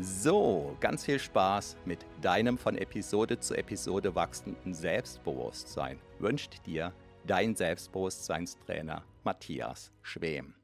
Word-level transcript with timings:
So, 0.00 0.76
ganz 0.80 1.04
viel 1.04 1.20
Spaß 1.20 1.76
mit 1.84 2.04
deinem 2.20 2.58
von 2.58 2.76
Episode 2.76 3.38
zu 3.38 3.54
Episode 3.54 4.14
wachsenden 4.16 4.74
Selbstbewusstsein 4.74 6.00
wünscht 6.18 6.66
dir 6.66 6.92
dein 7.24 7.54
Selbstbewusstseinstrainer 7.54 9.04
Matthias 9.22 9.92
Schwem. 10.02 10.54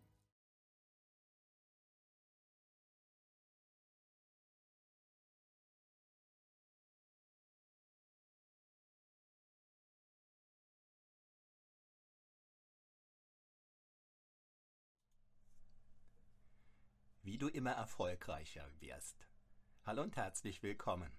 Du 17.41 17.48
immer 17.48 17.72
erfolgreicher 17.72 18.69
wirst. 18.80 19.27
Hallo 19.86 20.02
und 20.02 20.14
herzlich 20.14 20.62
willkommen. 20.62 21.10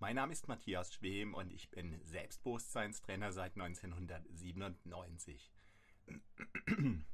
Mein 0.00 0.16
Name 0.16 0.32
ist 0.32 0.48
Matthias 0.48 0.92
Schwem 0.92 1.34
und 1.34 1.52
ich 1.52 1.70
bin 1.70 2.00
Selbstbewusstseinstrainer 2.02 3.30
seit 3.30 3.52
1997. 3.54 5.52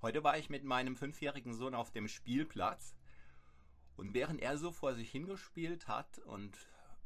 Heute 0.00 0.24
war 0.24 0.38
ich 0.38 0.48
mit 0.48 0.64
meinem 0.64 0.96
fünfjährigen 0.96 1.52
Sohn 1.52 1.74
auf 1.74 1.90
dem 1.90 2.08
Spielplatz 2.08 2.94
und 3.96 4.14
während 4.14 4.40
er 4.40 4.56
so 4.56 4.72
vor 4.72 4.94
sich 4.94 5.10
hingespielt 5.10 5.86
hat 5.86 6.18
und 6.20 6.56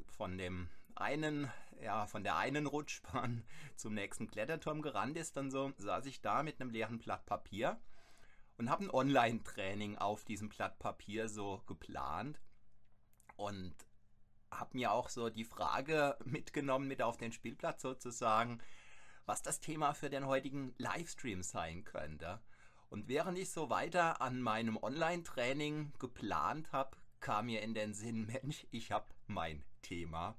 von 0.06 0.38
dem 0.38 0.68
einen, 0.94 1.50
ja, 1.82 2.06
von 2.06 2.22
der 2.22 2.36
einen 2.36 2.66
Rutschbahn 2.66 3.42
zum 3.74 3.92
nächsten 3.92 4.28
Kletterturm 4.28 4.82
gerannt 4.82 5.16
ist, 5.16 5.36
dann 5.36 5.50
so 5.50 5.72
saß 5.78 6.06
ich 6.06 6.20
da 6.20 6.44
mit 6.44 6.60
einem 6.60 6.70
leeren 6.70 7.00
Blatt 7.00 7.26
Papier 7.26 7.80
und 8.58 8.68
habe 8.68 8.84
ein 8.84 8.90
Online-Training 8.90 9.96
auf 9.96 10.24
diesem 10.24 10.48
Blatt 10.48 10.78
Papier 10.78 11.28
so 11.28 11.62
geplant 11.66 12.40
und 13.36 13.74
habe 14.50 14.76
mir 14.76 14.92
auch 14.92 15.08
so 15.08 15.30
die 15.30 15.44
Frage 15.44 16.16
mitgenommen 16.24 16.88
mit 16.88 17.00
auf 17.00 17.16
den 17.16 17.32
Spielplatz 17.32 17.82
sozusagen, 17.82 18.60
was 19.26 19.42
das 19.42 19.60
Thema 19.60 19.94
für 19.94 20.10
den 20.10 20.26
heutigen 20.26 20.74
Livestream 20.78 21.42
sein 21.42 21.84
könnte. 21.84 22.40
Und 22.90 23.08
während 23.08 23.38
ich 23.38 23.50
so 23.50 23.70
weiter 23.70 24.20
an 24.20 24.40
meinem 24.40 24.76
Online-Training 24.76 25.92
geplant 25.98 26.72
habe, 26.72 26.96
kam 27.20 27.46
mir 27.46 27.62
in 27.62 27.74
den 27.74 27.94
Sinn, 27.94 28.26
Mensch, 28.42 28.66
ich 28.70 28.90
habe 28.90 29.06
mein 29.26 29.64
Thema. 29.82 30.36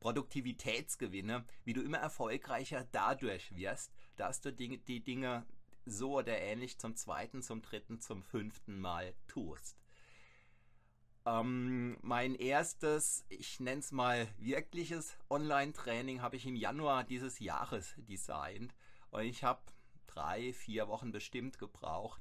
Produktivitätsgewinne, 0.00 1.44
wie 1.64 1.74
du 1.74 1.82
immer 1.82 1.98
erfolgreicher 1.98 2.88
dadurch 2.90 3.54
wirst, 3.54 3.92
dass 4.16 4.40
du 4.40 4.52
die, 4.52 5.04
Dinge 5.04 5.46
so 5.86 6.18
oder 6.18 6.38
ähnlich 6.38 6.78
zum 6.78 6.96
zweiten, 6.96 7.42
zum 7.42 7.62
dritten, 7.62 8.00
zum 8.00 8.22
fünften 8.22 8.80
Mal 8.80 9.14
tust. 9.28 9.76
Ähm, 11.24 11.98
mein 12.02 12.34
erstes, 12.34 13.24
ich 13.28 13.60
nenne 13.60 13.80
es 13.80 13.92
mal 13.92 14.28
wirkliches 14.38 15.16
Online-Training 15.30 16.20
habe 16.20 16.36
ich 16.36 16.46
im 16.46 16.56
Januar 16.56 17.04
dieses 17.04 17.38
Jahres 17.38 17.94
designt 17.96 18.74
und 19.10 19.22
ich 19.22 19.44
habe 19.44 19.62
drei, 20.06 20.52
vier 20.52 20.88
Wochen 20.88 21.12
bestimmt 21.12 21.58
gebraucht, 21.58 22.20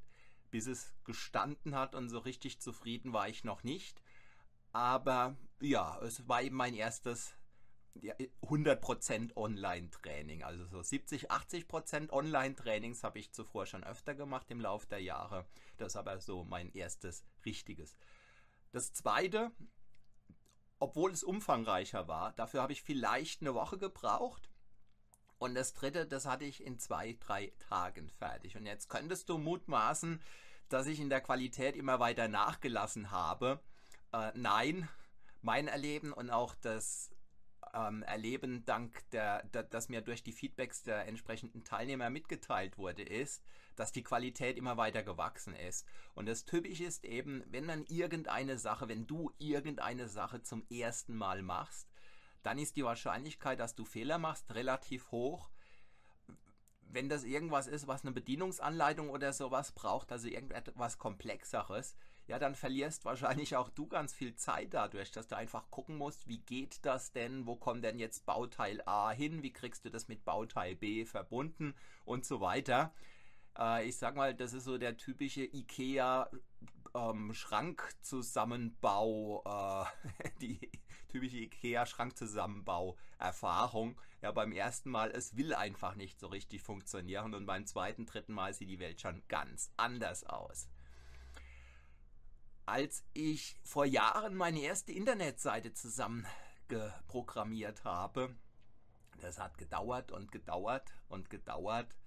bis 0.51 0.67
es 0.67 0.93
gestanden 1.03 1.75
hat 1.75 1.95
und 1.95 2.09
so 2.09 2.19
richtig 2.19 2.59
zufrieden 2.59 3.11
war 3.11 3.27
ich 3.27 3.43
noch 3.43 3.63
nicht. 3.63 4.01
Aber 4.71 5.35
ja, 5.59 5.99
es 6.01 6.27
war 6.27 6.43
eben 6.43 6.55
mein 6.55 6.75
erstes 6.75 7.33
100% 7.95 9.35
Online-Training. 9.35 10.43
Also 10.43 10.65
so 10.65 10.81
70, 10.81 11.31
80% 11.31 12.09
Online-Trainings 12.09 13.03
habe 13.03 13.19
ich 13.19 13.31
zuvor 13.31 13.65
schon 13.65 13.83
öfter 13.83 14.15
gemacht 14.15 14.49
im 14.49 14.61
Laufe 14.61 14.87
der 14.87 15.01
Jahre. 15.01 15.45
Das 15.77 15.93
ist 15.93 15.97
aber 15.97 16.19
so 16.19 16.43
mein 16.43 16.71
erstes 16.73 17.23
richtiges. 17.45 17.95
Das 18.71 18.93
zweite, 18.93 19.51
obwohl 20.79 21.11
es 21.11 21.23
umfangreicher 21.23 22.07
war, 22.07 22.33
dafür 22.33 22.61
habe 22.61 22.73
ich 22.73 22.81
vielleicht 22.81 23.41
eine 23.41 23.53
Woche 23.53 23.77
gebraucht. 23.77 24.49
Und 25.37 25.55
das 25.55 25.73
dritte, 25.73 26.05
das 26.05 26.25
hatte 26.25 26.45
ich 26.45 26.63
in 26.63 26.77
zwei, 26.79 27.17
drei 27.19 27.51
Tagen 27.57 28.09
fertig. 28.09 28.55
Und 28.57 28.65
jetzt 28.65 28.89
könntest 28.89 29.27
du 29.27 29.37
mutmaßen, 29.37 30.21
dass 30.69 30.87
ich 30.87 30.99
in 30.99 31.09
der 31.09 31.21
Qualität 31.21 31.75
immer 31.75 31.99
weiter 31.99 32.27
nachgelassen 32.27 33.11
habe. 33.11 33.59
Äh, 34.13 34.31
nein, 34.35 34.87
mein 35.41 35.67
Erleben 35.67 36.13
und 36.13 36.29
auch 36.29 36.55
das 36.55 37.11
ähm, 37.73 38.03
erleben, 38.03 38.65
dank 38.65 39.09
der, 39.11 39.43
der, 39.43 39.63
dass 39.63 39.89
mir 39.89 40.01
durch 40.01 40.23
die 40.23 40.31
Feedbacks 40.31 40.83
der 40.83 41.07
entsprechenden 41.07 41.63
Teilnehmer 41.63 42.09
mitgeteilt 42.09 42.77
wurde, 42.77 43.03
ist, 43.03 43.43
dass 43.75 43.91
die 43.91 44.03
Qualität 44.03 44.57
immer 44.57 44.77
weiter 44.77 45.03
gewachsen 45.03 45.55
ist. 45.55 45.85
Und 46.13 46.27
das 46.27 46.45
Typische 46.45 46.85
ist 46.85 47.05
eben, 47.05 47.43
wenn 47.47 47.65
man 47.65 47.85
irgendeine 47.85 48.57
Sache, 48.57 48.89
wenn 48.89 49.07
du 49.07 49.31
irgendeine 49.37 50.07
Sache 50.07 50.43
zum 50.43 50.65
ersten 50.69 51.15
Mal 51.15 51.41
machst, 51.41 51.87
dann 52.43 52.57
ist 52.57 52.75
die 52.75 52.83
Wahrscheinlichkeit, 52.83 53.59
dass 53.59 53.75
du 53.75 53.85
Fehler 53.85 54.17
machst, 54.17 54.53
relativ 54.53 55.11
hoch. 55.11 55.49
Wenn 56.81 57.07
das 57.07 57.23
irgendwas 57.23 57.67
ist, 57.67 57.87
was 57.87 58.03
eine 58.03 58.11
Bedienungsanleitung 58.11 59.09
oder 59.09 59.31
sowas 59.31 59.71
braucht, 59.71 60.11
also 60.11 60.27
irgendetwas 60.27 60.97
Komplexeres, 60.97 61.95
ja, 62.31 62.39
dann 62.39 62.55
verlierst 62.55 63.03
wahrscheinlich 63.03 63.57
auch 63.57 63.67
du 63.67 63.87
ganz 63.87 64.13
viel 64.13 64.37
Zeit 64.37 64.73
dadurch, 64.73 65.11
dass 65.11 65.27
du 65.27 65.35
einfach 65.35 65.69
gucken 65.69 65.97
musst, 65.97 66.29
wie 66.29 66.37
geht 66.37 66.85
das 66.85 67.11
denn, 67.11 67.45
wo 67.45 67.57
kommt 67.57 67.83
denn 67.83 67.99
jetzt 67.99 68.25
Bauteil 68.25 68.81
A 68.85 69.11
hin, 69.11 69.43
wie 69.43 69.51
kriegst 69.51 69.83
du 69.83 69.89
das 69.89 70.07
mit 70.07 70.23
Bauteil 70.23 70.77
B 70.77 71.03
verbunden 71.03 71.75
und 72.05 72.23
so 72.23 72.39
weiter. 72.39 72.93
Äh, 73.59 73.85
ich 73.85 73.97
sag 73.97 74.15
mal, 74.15 74.33
das 74.33 74.53
ist 74.53 74.63
so 74.63 74.77
der 74.77 74.95
typische 74.95 75.43
IKEA 75.43 76.29
ähm, 76.95 77.33
äh, 77.33 77.35
die 80.41 80.71
typische 81.09 81.37
IKEA 81.37 81.85
Schrankzusammenbau 81.85 82.95
Erfahrung. 83.19 83.99
Ja, 84.21 84.31
beim 84.31 84.53
ersten 84.53 84.89
Mal, 84.89 85.11
es 85.11 85.35
will 85.35 85.53
einfach 85.53 85.95
nicht 85.95 86.17
so 86.17 86.27
richtig 86.27 86.61
funktionieren 86.61 87.33
und 87.33 87.45
beim 87.45 87.65
zweiten, 87.65 88.05
dritten 88.05 88.31
Mal 88.31 88.53
sieht 88.53 88.69
die 88.69 88.79
Welt 88.79 89.01
schon 89.01 89.21
ganz 89.27 89.73
anders 89.75 90.23
aus 90.23 90.69
als 92.65 93.03
ich 93.13 93.55
vor 93.63 93.85
Jahren 93.85 94.35
meine 94.35 94.61
erste 94.61 94.91
Internetseite 94.91 95.73
zusammengeprogrammiert 95.73 97.83
habe. 97.83 98.35
Das 99.19 99.39
hat 99.39 99.57
gedauert 99.57 100.11
und 100.11 100.31
gedauert 100.31 100.93
und 101.07 101.29
gedauert. 101.29 101.97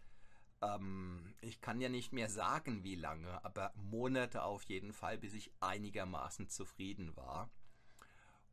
Ähm, 0.62 1.34
ich 1.40 1.60
kann 1.60 1.80
ja 1.80 1.88
nicht 1.88 2.12
mehr 2.12 2.28
sagen, 2.28 2.84
wie 2.84 2.96
lange, 2.96 3.44
aber 3.44 3.72
Monate 3.76 4.42
auf 4.42 4.64
jeden 4.64 4.92
Fall, 4.92 5.18
bis 5.18 5.34
ich 5.34 5.52
einigermaßen 5.60 6.48
zufrieden 6.48 7.14
war. 7.16 7.50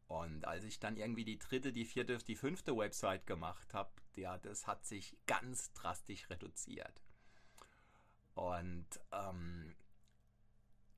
Und 0.08 0.46
als 0.46 0.66
ich 0.66 0.80
dann 0.80 0.98
irgendwie 0.98 1.24
die 1.24 1.40
dritte, 1.40 1.72
die 1.72 1.86
vierte, 1.86 2.18
die 2.18 2.36
fünfte 2.36 2.76
Website 2.76 3.26
gemacht 3.26 3.74
habe, 3.74 3.92
ja, 4.16 4.38
das 4.38 4.68
hat 4.68 4.86
sich 4.86 5.16
ganz 5.26 5.72
drastisch 5.72 6.30
reduziert. 6.30 7.02
Und 8.34 8.88
ähm, 9.14 9.74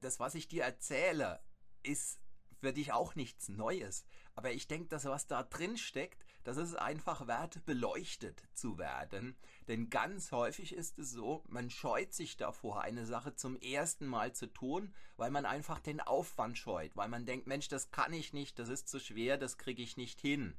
das, 0.04 0.20
was 0.20 0.36
ich 0.36 0.48
dir 0.48 0.64
erzähle, 0.64 1.40
ist 1.82 2.20
für 2.64 2.72
dich 2.74 2.94
auch 2.94 3.16
nichts 3.16 3.50
Neues. 3.50 4.06
Aber 4.36 4.52
ich 4.52 4.68
denke, 4.68 4.88
dass 4.88 5.06
was 5.06 5.28
da 5.28 5.44
drin 5.44 5.78
steckt, 5.78 6.24
das 6.44 6.58
ist 6.58 6.76
einfach 6.76 7.28
wert, 7.28 7.66
beleuchtet 7.66 8.44
zu 8.54 8.78
werden. 8.78 9.36
Denn 9.68 9.90
ganz 9.90 10.32
häufig 10.32 10.74
ist 10.74 10.98
es 10.98 11.12
so, 11.12 11.44
man 11.48 11.70
scheut 11.70 12.14
sich 12.14 12.38
davor, 12.38 12.82
eine 12.82 13.06
Sache 13.06 13.36
zum 13.36 13.58
ersten 13.58 14.08
Mal 14.08 14.34
zu 14.34 14.48
tun, 14.48 14.94
weil 15.18 15.32
man 15.32 15.46
einfach 15.46 15.80
den 15.80 16.02
Aufwand 16.02 16.58
scheut, 16.58 16.96
weil 16.96 17.10
man 17.10 17.26
denkt, 17.26 17.48
Mensch, 17.48 17.68
das 17.68 17.92
kann 17.92 18.14
ich 18.14 18.34
nicht, 18.34 18.60
das 18.60 18.70
ist 18.70 18.88
zu 18.88 19.00
schwer, 19.00 19.38
das 19.38 19.58
kriege 19.58 19.84
ich 19.84 19.98
nicht 19.98 20.20
hin. 20.20 20.58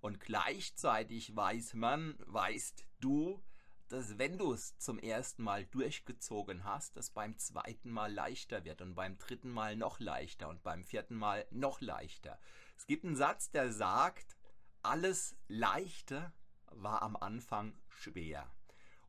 Und 0.00 0.20
gleichzeitig 0.20 1.36
weiß 1.36 1.74
man, 1.74 2.16
weißt 2.26 2.84
du, 3.00 3.42
dass 3.92 4.18
wenn 4.18 4.38
du 4.38 4.52
es 4.52 4.78
zum 4.78 4.98
ersten 4.98 5.42
Mal 5.42 5.64
durchgezogen 5.66 6.64
hast, 6.64 6.96
es 6.96 7.10
beim 7.10 7.36
zweiten 7.38 7.90
Mal 7.90 8.12
leichter 8.12 8.64
wird 8.64 8.82
und 8.82 8.94
beim 8.94 9.18
dritten 9.18 9.50
Mal 9.50 9.76
noch 9.76 9.98
leichter 9.98 10.48
und 10.48 10.62
beim 10.62 10.84
vierten 10.84 11.16
Mal 11.16 11.46
noch 11.50 11.80
leichter. 11.80 12.38
Es 12.76 12.86
gibt 12.86 13.04
einen 13.04 13.16
Satz, 13.16 13.50
der 13.50 13.72
sagt, 13.72 14.36
alles 14.82 15.36
Leichte 15.48 16.32
war 16.66 17.02
am 17.02 17.16
Anfang 17.16 17.76
schwer. 17.88 18.48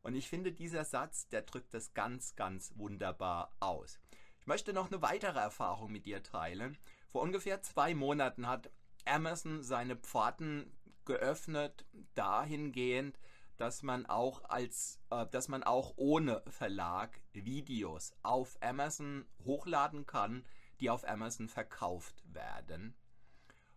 Und 0.02 0.16
ich 0.16 0.28
finde, 0.28 0.52
dieser 0.52 0.84
Satz, 0.84 1.28
der 1.28 1.42
drückt 1.42 1.72
das 1.72 1.94
ganz, 1.94 2.34
ganz 2.34 2.72
wunderbar 2.76 3.54
aus. 3.60 4.00
Ich 4.40 4.46
möchte 4.48 4.72
noch 4.72 4.90
eine 4.90 5.00
weitere 5.00 5.38
Erfahrung 5.38 5.92
mit 5.92 6.06
dir 6.06 6.24
teilen. 6.24 6.76
Vor 7.12 7.22
ungefähr 7.22 7.62
zwei 7.62 7.94
Monaten 7.94 8.48
hat 8.48 8.70
Amazon 9.04 9.62
seine 9.62 9.94
Pforten 9.94 10.76
geöffnet 11.04 11.86
dahingehend, 12.16 13.18
dass 13.56 13.82
man 13.82 14.06
auch 14.06 14.44
als, 14.44 15.00
äh, 15.10 15.26
dass 15.26 15.48
man 15.48 15.62
auch 15.62 15.94
ohne 15.96 16.42
Verlag 16.48 17.20
Videos 17.32 18.14
auf 18.22 18.56
Amazon 18.60 19.26
hochladen 19.44 20.06
kann, 20.06 20.44
die 20.80 20.90
auf 20.90 21.06
Amazon 21.08 21.48
verkauft 21.48 22.22
werden. 22.32 22.94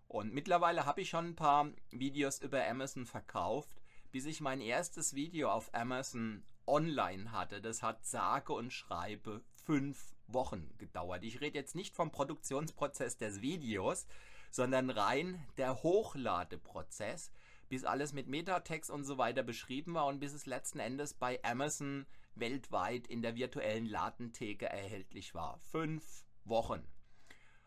Und 0.07 0.33
mittlerweile 0.33 0.85
habe 0.85 1.01
ich 1.01 1.09
schon 1.09 1.29
ein 1.29 1.35
paar 1.35 1.71
Videos 1.91 2.39
über 2.41 2.65
Amazon 2.65 3.05
verkauft, 3.05 3.81
bis 4.11 4.25
ich 4.25 4.41
mein 4.41 4.61
erstes 4.61 5.13
Video 5.13 5.49
auf 5.49 5.73
Amazon 5.73 6.43
online 6.67 7.31
hatte. 7.31 7.61
Das 7.61 7.83
hat 7.83 8.05
sage 8.05 8.53
und 8.53 8.71
schreibe 8.71 9.43
fünf 9.65 10.15
Wochen 10.27 10.73
gedauert. 10.77 11.23
Ich 11.23 11.41
rede 11.41 11.57
jetzt 11.57 11.75
nicht 11.75 11.95
vom 11.95 12.11
Produktionsprozess 12.11 13.17
des 13.17 13.41
Videos, 13.41 14.07
sondern 14.51 14.89
rein 14.89 15.45
der 15.57 15.83
Hochladeprozess 15.83 17.31
bis 17.75 17.83
alles 17.83 18.13
mit 18.13 18.29
Metatext 18.29 18.89
und 18.89 19.03
so 19.03 19.17
weiter 19.17 19.43
beschrieben 19.43 19.95
war 19.95 20.05
und 20.05 20.21
bis 20.21 20.31
es 20.31 20.45
letzten 20.45 20.79
Endes 20.79 21.13
bei 21.13 21.43
Amazon 21.43 22.05
weltweit 22.33 23.05
in 23.05 23.21
der 23.21 23.35
virtuellen 23.35 23.85
Ladentheke 23.85 24.65
erhältlich 24.65 25.35
war. 25.35 25.59
Fünf 25.59 26.25
Wochen. 26.45 26.87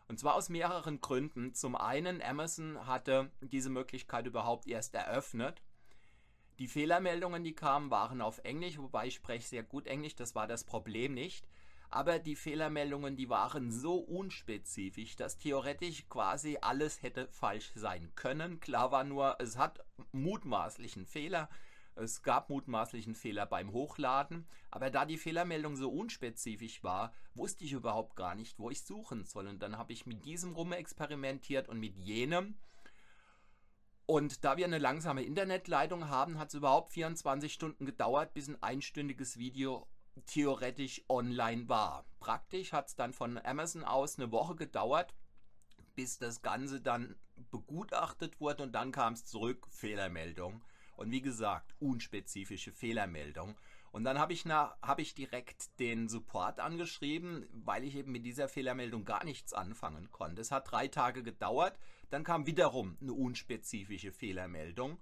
Und 0.07 0.19
zwar 0.19 0.33
aus 0.33 0.49
mehreren 0.49 0.99
Gründen. 0.99 1.53
Zum 1.53 1.75
einen, 1.75 2.23
Amazon 2.23 2.87
hatte 2.87 3.29
diese 3.41 3.69
Möglichkeit 3.69 4.25
überhaupt 4.25 4.65
erst 4.67 4.95
eröffnet. 4.95 5.61
Die 6.57 6.67
Fehlermeldungen, 6.67 7.43
die 7.43 7.53
kamen, 7.53 7.91
waren 7.91 8.19
auf 8.19 8.39
Englisch, 8.39 8.79
wobei 8.79 9.05
ich 9.05 9.13
spreche 9.13 9.47
sehr 9.47 9.61
gut 9.61 9.85
Englisch, 9.85 10.15
das 10.15 10.33
war 10.33 10.47
das 10.47 10.63
Problem 10.63 11.13
nicht 11.13 11.47
aber 11.91 12.19
die 12.19 12.35
Fehlermeldungen, 12.35 13.15
die 13.15 13.29
waren 13.29 13.71
so 13.71 13.95
unspezifisch, 13.95 15.15
dass 15.15 15.37
theoretisch 15.37 16.07
quasi 16.07 16.57
alles 16.61 17.01
hätte 17.01 17.27
falsch 17.29 17.71
sein 17.75 18.11
können. 18.15 18.59
Klar 18.59 18.91
war 18.91 19.03
nur, 19.03 19.37
es 19.39 19.57
hat 19.57 19.83
mutmaßlichen 20.11 21.05
Fehler. 21.05 21.49
Es 21.95 22.21
gab 22.21 22.49
mutmaßlichen 22.49 23.13
Fehler 23.13 23.45
beim 23.45 23.73
Hochladen, 23.73 24.47
aber 24.71 24.89
da 24.89 25.05
die 25.05 25.17
Fehlermeldung 25.17 25.75
so 25.75 25.89
unspezifisch 25.89 26.81
war, 26.81 27.13
wusste 27.33 27.65
ich 27.65 27.73
überhaupt 27.73 28.15
gar 28.15 28.35
nicht, 28.35 28.57
wo 28.57 28.69
ich 28.69 28.83
suchen 28.83 29.25
soll. 29.25 29.47
Und 29.47 29.61
dann 29.61 29.77
habe 29.77 29.91
ich 29.91 30.05
mit 30.05 30.23
diesem 30.23 30.53
rumexperimentiert 30.53 31.67
und 31.67 31.79
mit 31.79 31.97
jenem. 31.97 32.57
Und 34.05 34.45
da 34.45 34.57
wir 34.57 34.65
eine 34.65 34.77
langsame 34.77 35.23
Internetleitung 35.23 36.07
haben, 36.07 36.39
hat 36.39 36.49
es 36.49 36.53
überhaupt 36.53 36.93
24 36.93 37.51
Stunden 37.51 37.85
gedauert, 37.85 38.33
bis 38.33 38.47
ein 38.47 38.61
einstündiges 38.63 39.37
Video 39.37 39.87
theoretisch 40.25 41.03
online 41.09 41.67
war. 41.69 42.05
Praktisch 42.19 42.73
hat 42.73 42.87
es 42.87 42.95
dann 42.95 43.13
von 43.13 43.37
Amazon 43.37 43.83
aus 43.83 44.17
eine 44.17 44.31
Woche 44.31 44.55
gedauert, 44.55 45.13
bis 45.95 46.17
das 46.17 46.41
Ganze 46.41 46.81
dann 46.81 47.15
begutachtet 47.51 48.39
wurde 48.39 48.63
und 48.63 48.73
dann 48.73 48.91
kam 48.91 49.13
es 49.13 49.25
zurück, 49.25 49.67
Fehlermeldung. 49.69 50.63
Und 50.95 51.11
wie 51.11 51.21
gesagt, 51.21 51.73
unspezifische 51.79 52.73
Fehlermeldung. 52.73 53.55
Und 53.91 54.03
dann 54.03 54.19
habe 54.19 54.33
ich, 54.33 54.45
hab 54.45 54.99
ich 54.99 55.15
direkt 55.15 55.79
den 55.79 56.09
Support 56.09 56.59
angeschrieben, 56.59 57.47
weil 57.51 57.83
ich 57.83 57.95
eben 57.95 58.11
mit 58.11 58.25
dieser 58.25 58.47
Fehlermeldung 58.47 59.05
gar 59.05 59.23
nichts 59.23 59.53
anfangen 59.53 60.11
konnte. 60.11 60.41
Es 60.41 60.51
hat 60.51 60.71
drei 60.71 60.87
Tage 60.87 61.23
gedauert, 61.23 61.79
dann 62.09 62.23
kam 62.23 62.45
wiederum 62.45 62.97
eine 63.01 63.13
unspezifische 63.13 64.11
Fehlermeldung 64.11 64.99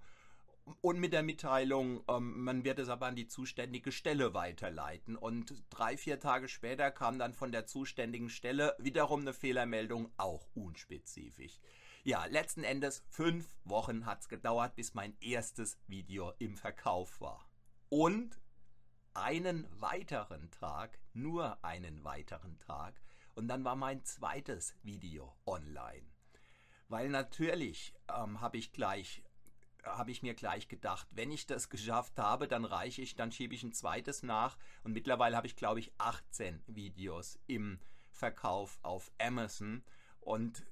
und 0.80 0.98
mit 0.98 1.12
der 1.12 1.22
Mitteilung, 1.22 2.02
ähm, 2.08 2.44
man 2.44 2.64
wird 2.64 2.78
es 2.78 2.88
aber 2.88 3.06
an 3.06 3.16
die 3.16 3.28
zuständige 3.28 3.92
Stelle 3.92 4.34
weiterleiten. 4.34 5.16
Und 5.16 5.64
drei, 5.70 5.96
vier 5.96 6.20
Tage 6.20 6.48
später 6.48 6.90
kam 6.90 7.18
dann 7.18 7.34
von 7.34 7.52
der 7.52 7.66
zuständigen 7.66 8.28
Stelle 8.28 8.74
wiederum 8.78 9.20
eine 9.20 9.32
Fehlermeldung, 9.32 10.10
auch 10.16 10.48
unspezifisch. 10.54 11.60
Ja, 12.04 12.24
letzten 12.26 12.64
Endes 12.64 13.04
fünf 13.08 13.46
Wochen 13.64 14.06
hat 14.06 14.22
es 14.22 14.28
gedauert, 14.28 14.76
bis 14.76 14.94
mein 14.94 15.16
erstes 15.20 15.78
Video 15.86 16.32
im 16.38 16.56
Verkauf 16.56 17.20
war. 17.20 17.48
Und 17.88 18.40
einen 19.14 19.66
weiteren 19.80 20.50
Tag, 20.50 20.98
nur 21.12 21.62
einen 21.64 22.04
weiteren 22.04 22.58
Tag, 22.60 23.00
und 23.34 23.48
dann 23.48 23.64
war 23.64 23.76
mein 23.76 24.04
zweites 24.04 24.74
Video 24.82 25.36
online. 25.46 26.06
Weil 26.88 27.08
natürlich 27.08 27.94
ähm, 28.08 28.40
habe 28.40 28.56
ich 28.56 28.72
gleich 28.72 29.22
habe 29.96 30.10
ich 30.10 30.22
mir 30.22 30.34
gleich 30.34 30.68
gedacht, 30.68 31.06
wenn 31.12 31.30
ich 31.30 31.46
das 31.46 31.68
geschafft 31.70 32.18
habe, 32.18 32.48
dann 32.48 32.64
reiche 32.64 33.02
ich, 33.02 33.14
dann 33.14 33.32
schiebe 33.32 33.54
ich 33.54 33.62
ein 33.62 33.72
zweites 33.72 34.22
nach. 34.22 34.58
Und 34.84 34.92
mittlerweile 34.92 35.36
habe 35.36 35.46
ich, 35.46 35.56
glaube 35.56 35.80
ich, 35.80 35.92
18 35.98 36.62
Videos 36.66 37.38
im 37.46 37.78
Verkauf 38.10 38.78
auf 38.82 39.10
Amazon. 39.18 39.82
Und 40.20 40.64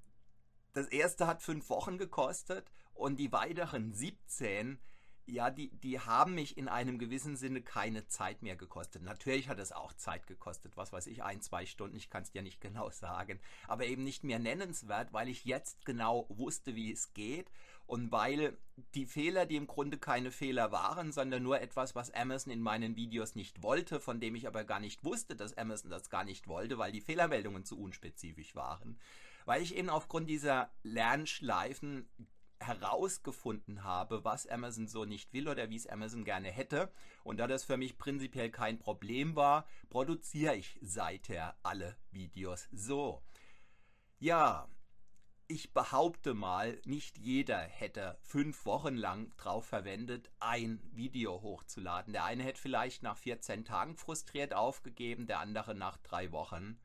das 0.73 0.89
erste 0.89 1.27
hat 1.27 1.43
fünf 1.43 1.71
Wochen 1.71 1.97
gekostet 1.97 2.71
und 2.93 3.17
die 3.17 3.33
weiteren 3.33 3.93
17 3.93 4.79
ja, 5.27 5.51
die, 5.51 5.71
die 5.71 6.01
haben 6.01 6.35
mich 6.35 6.57
in 6.57 6.69
einem 6.69 6.99
gewissen 6.99 7.37
Sinne 7.37 7.61
keine 7.61 8.07
Zeit 8.07 8.43
mehr 8.43 8.57
gekostet. 8.57 9.03
Natürlich 9.03 9.49
hat 9.49 9.59
es 9.59 9.73
auch 9.73 9.93
Zeit 9.93 10.27
gekostet, 10.27 10.77
was 10.77 10.93
weiß 10.93 11.09
ich, 11.09 11.23
ein, 11.23 11.43
zwei 11.43 11.67
Stunden, 11.67 11.97
ich 11.97 12.11
kann 12.11 12.23
es 12.23 12.31
dir 12.31 12.43
nicht 12.43 12.61
genau 12.67 12.91
sagen, 12.91 13.41
aber 13.67 13.87
eben 13.87 14.05
nicht 14.05 14.25
mehr 14.25 14.39
nennenswert, 14.39 15.13
weil 15.13 15.29
ich 15.29 15.45
jetzt 15.45 15.85
genau 15.85 16.27
wusste, 16.29 16.75
wie 16.75 16.93
es 16.93 17.13
geht 17.13 17.51
und 17.87 18.13
weil 18.13 18.57
die 18.95 19.07
Fehler, 19.07 19.47
die 19.47 19.57
im 19.57 19.67
Grunde 19.67 19.99
keine 19.99 20.31
Fehler 20.31 20.73
waren, 20.73 21.13
sondern 21.13 21.43
nur 21.43 21.61
etwas, 21.61 21.95
was 21.95 22.13
Amazon 22.13 22.53
in 22.53 22.61
meinen 22.61 22.97
Videos 22.97 23.35
nicht 23.35 23.63
wollte, 23.63 24.01
von 24.01 24.21
dem 24.21 24.35
ich 24.35 24.47
aber 24.47 24.65
gar 24.65 24.81
nicht 24.81 25.05
wusste, 25.05 25.37
dass 25.37 25.57
Amazon 25.57 25.91
das 25.91 26.11
gar 26.11 26.25
nicht 26.25 26.47
wollte, 26.49 26.79
weil 26.79 26.93
die 26.93 27.01
Fehlermeldungen 27.01 27.65
zu 27.65 27.79
unspezifisch 27.79 28.55
waren. 28.55 28.99
Weil 29.45 29.63
ich 29.63 29.77
eben 29.77 29.91
aufgrund 29.91 30.29
dieser 30.29 30.71
Lernschleifen 30.83 32.09
herausgefunden 32.61 33.85
habe, 33.85 34.25
was 34.25 34.47
Amazon 34.47 34.89
so 34.89 35.05
nicht 35.05 35.33
will 35.33 35.49
oder 35.49 35.71
wie 35.71 35.77
es 35.77 35.87
Amazon 35.87 36.25
gerne 36.25 36.51
hätte. 36.51 36.91
Und 37.25 37.39
da 37.39 37.47
das 37.47 37.65
für 37.65 37.77
mich 37.77 37.99
prinzipiell 37.99 38.51
kein 38.51 38.79
Problem 38.79 39.37
war, 39.37 39.67
produziere 39.91 40.57
ich 40.57 40.79
seither 40.83 41.57
alle 41.63 41.97
Videos 42.11 42.69
so. 42.73 43.23
Ja, 44.19 44.69
ich 45.49 45.73
behaupte 45.73 46.35
mal, 46.35 46.81
nicht 46.85 47.19
jeder 47.19 47.59
hätte 47.59 48.19
fünf 48.21 48.67
Wochen 48.67 48.97
lang 48.97 49.33
drauf 49.37 49.65
verwendet, 49.67 50.31
ein 50.41 50.81
Video 50.93 51.41
hochzuladen. 51.41 52.13
Der 52.13 52.25
eine 52.25 52.43
hätte 52.43 52.61
vielleicht 52.61 53.05
nach 53.05 53.17
14 53.17 53.65
Tagen 53.65 53.97
frustriert 53.97 54.55
aufgegeben, 54.55 55.27
der 55.27 55.39
andere 55.39 55.75
nach 55.75 55.99
drei 55.99 56.33
Wochen. 56.33 56.81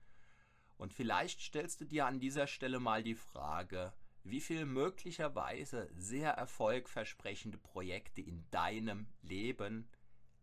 Und 0.77 0.93
vielleicht 0.93 1.41
stellst 1.41 1.81
du 1.81 1.85
dir 1.85 2.05
an 2.05 2.19
dieser 2.19 2.45
Stelle 2.45 2.79
mal 2.79 3.01
die 3.03 3.15
Frage, 3.15 3.93
wie 4.23 4.41
viel 4.41 4.65
möglicherweise 4.65 5.89
sehr 5.95 6.31
erfolgversprechende 6.31 7.57
Projekte 7.57 8.21
in 8.21 8.49
deinem 8.51 9.07
Leben 9.21 9.89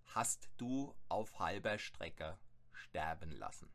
hast 0.07 0.49
du 0.57 0.95
auf 1.09 1.39
halber 1.39 1.79
Strecke 1.79 2.39
sterben 2.73 3.31
lassen? 3.31 3.69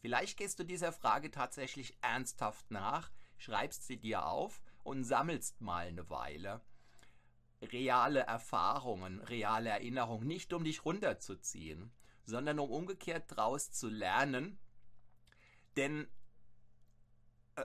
Vielleicht 0.00 0.36
gehst 0.36 0.58
du 0.58 0.64
dieser 0.64 0.92
Frage 0.92 1.30
tatsächlich 1.30 1.96
ernsthaft 2.02 2.70
nach, 2.70 3.10
schreibst 3.38 3.86
sie 3.86 3.96
dir 3.96 4.26
auf 4.26 4.62
und 4.82 5.04
sammelst 5.04 5.60
mal 5.60 5.86
eine 5.86 6.10
Weile 6.10 6.60
reale 7.72 8.20
Erfahrungen, 8.20 9.20
reale 9.20 9.70
Erinnerungen, 9.70 10.26
nicht 10.26 10.52
um 10.52 10.64
dich 10.64 10.84
runterzuziehen, 10.84 11.92
sondern 12.24 12.58
um 12.58 12.70
umgekehrt 12.70 13.30
daraus 13.32 13.72
zu 13.72 13.88
lernen. 13.88 14.58
Denn 15.76 16.06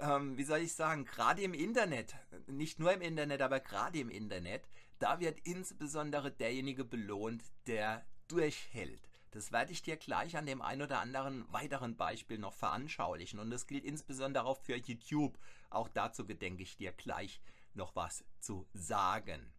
ähm, 0.02 0.38
wie 0.38 0.44
soll 0.44 0.60
ich 0.60 0.74
sagen, 0.74 1.06
gerade 1.06 1.42
im 1.42 1.54
Internet, 1.54 2.16
nicht 2.48 2.80
nur 2.80 2.94
im 2.94 3.02
Internet, 3.02 3.42
aber 3.42 3.60
gerade 3.60 4.00
im 4.00 4.10
Internet, 4.10 4.68
da 5.00 5.20
wird 5.20 5.40
insbesondere 5.44 6.32
derjenige 6.32 6.84
belohnt, 6.84 7.44
der 7.68 8.06
durchhält. 8.28 9.10
Das 9.32 9.52
werde 9.52 9.72
ich 9.72 9.84
dir 9.84 9.98
gleich 9.98 10.38
an 10.38 10.46
dem 10.46 10.62
ein 10.62 10.82
oder 10.82 11.00
anderen 11.00 11.52
weiteren 11.52 11.96
Beispiel 11.96 12.40
noch 12.40 12.54
veranschaulichen. 12.54 13.40
Und 13.40 13.52
das 13.52 13.68
gilt 13.68 13.86
insbesondere 13.86 14.46
auch 14.46 14.58
für 14.58 14.76
YouTube. 14.76 15.38
Auch 15.70 15.88
dazu 15.88 16.26
gedenke 16.26 16.64
ich 16.64 16.78
dir 16.78 16.92
gleich 16.92 17.40
noch 17.76 17.96
was 17.96 18.24
zu 18.40 18.68
sagen. 18.74 19.54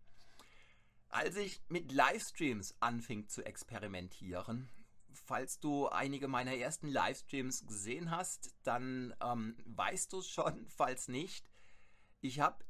Als 1.08 1.37
ich 1.37 1.60
mit 1.68 1.92
Livestreams 1.92 2.75
anfing 2.80 3.28
zu 3.28 3.44
experimentieren, 3.44 4.68
falls 5.12 5.61
du 5.61 5.88
einige 5.88 6.29
meiner 6.29 6.55
ersten 6.55 6.88
Livestreams 6.88 7.67
gesehen 7.67 8.11
hast, 8.11 8.55
dann 8.62 9.14
ähm, 9.23 9.57
weißt 9.64 10.12
du 10.12 10.19
es 10.19 10.29
schon, 10.29 10.67
falls 10.76 11.09
nicht. 11.09 11.50
Ich 12.21 12.40
habe 12.40 12.64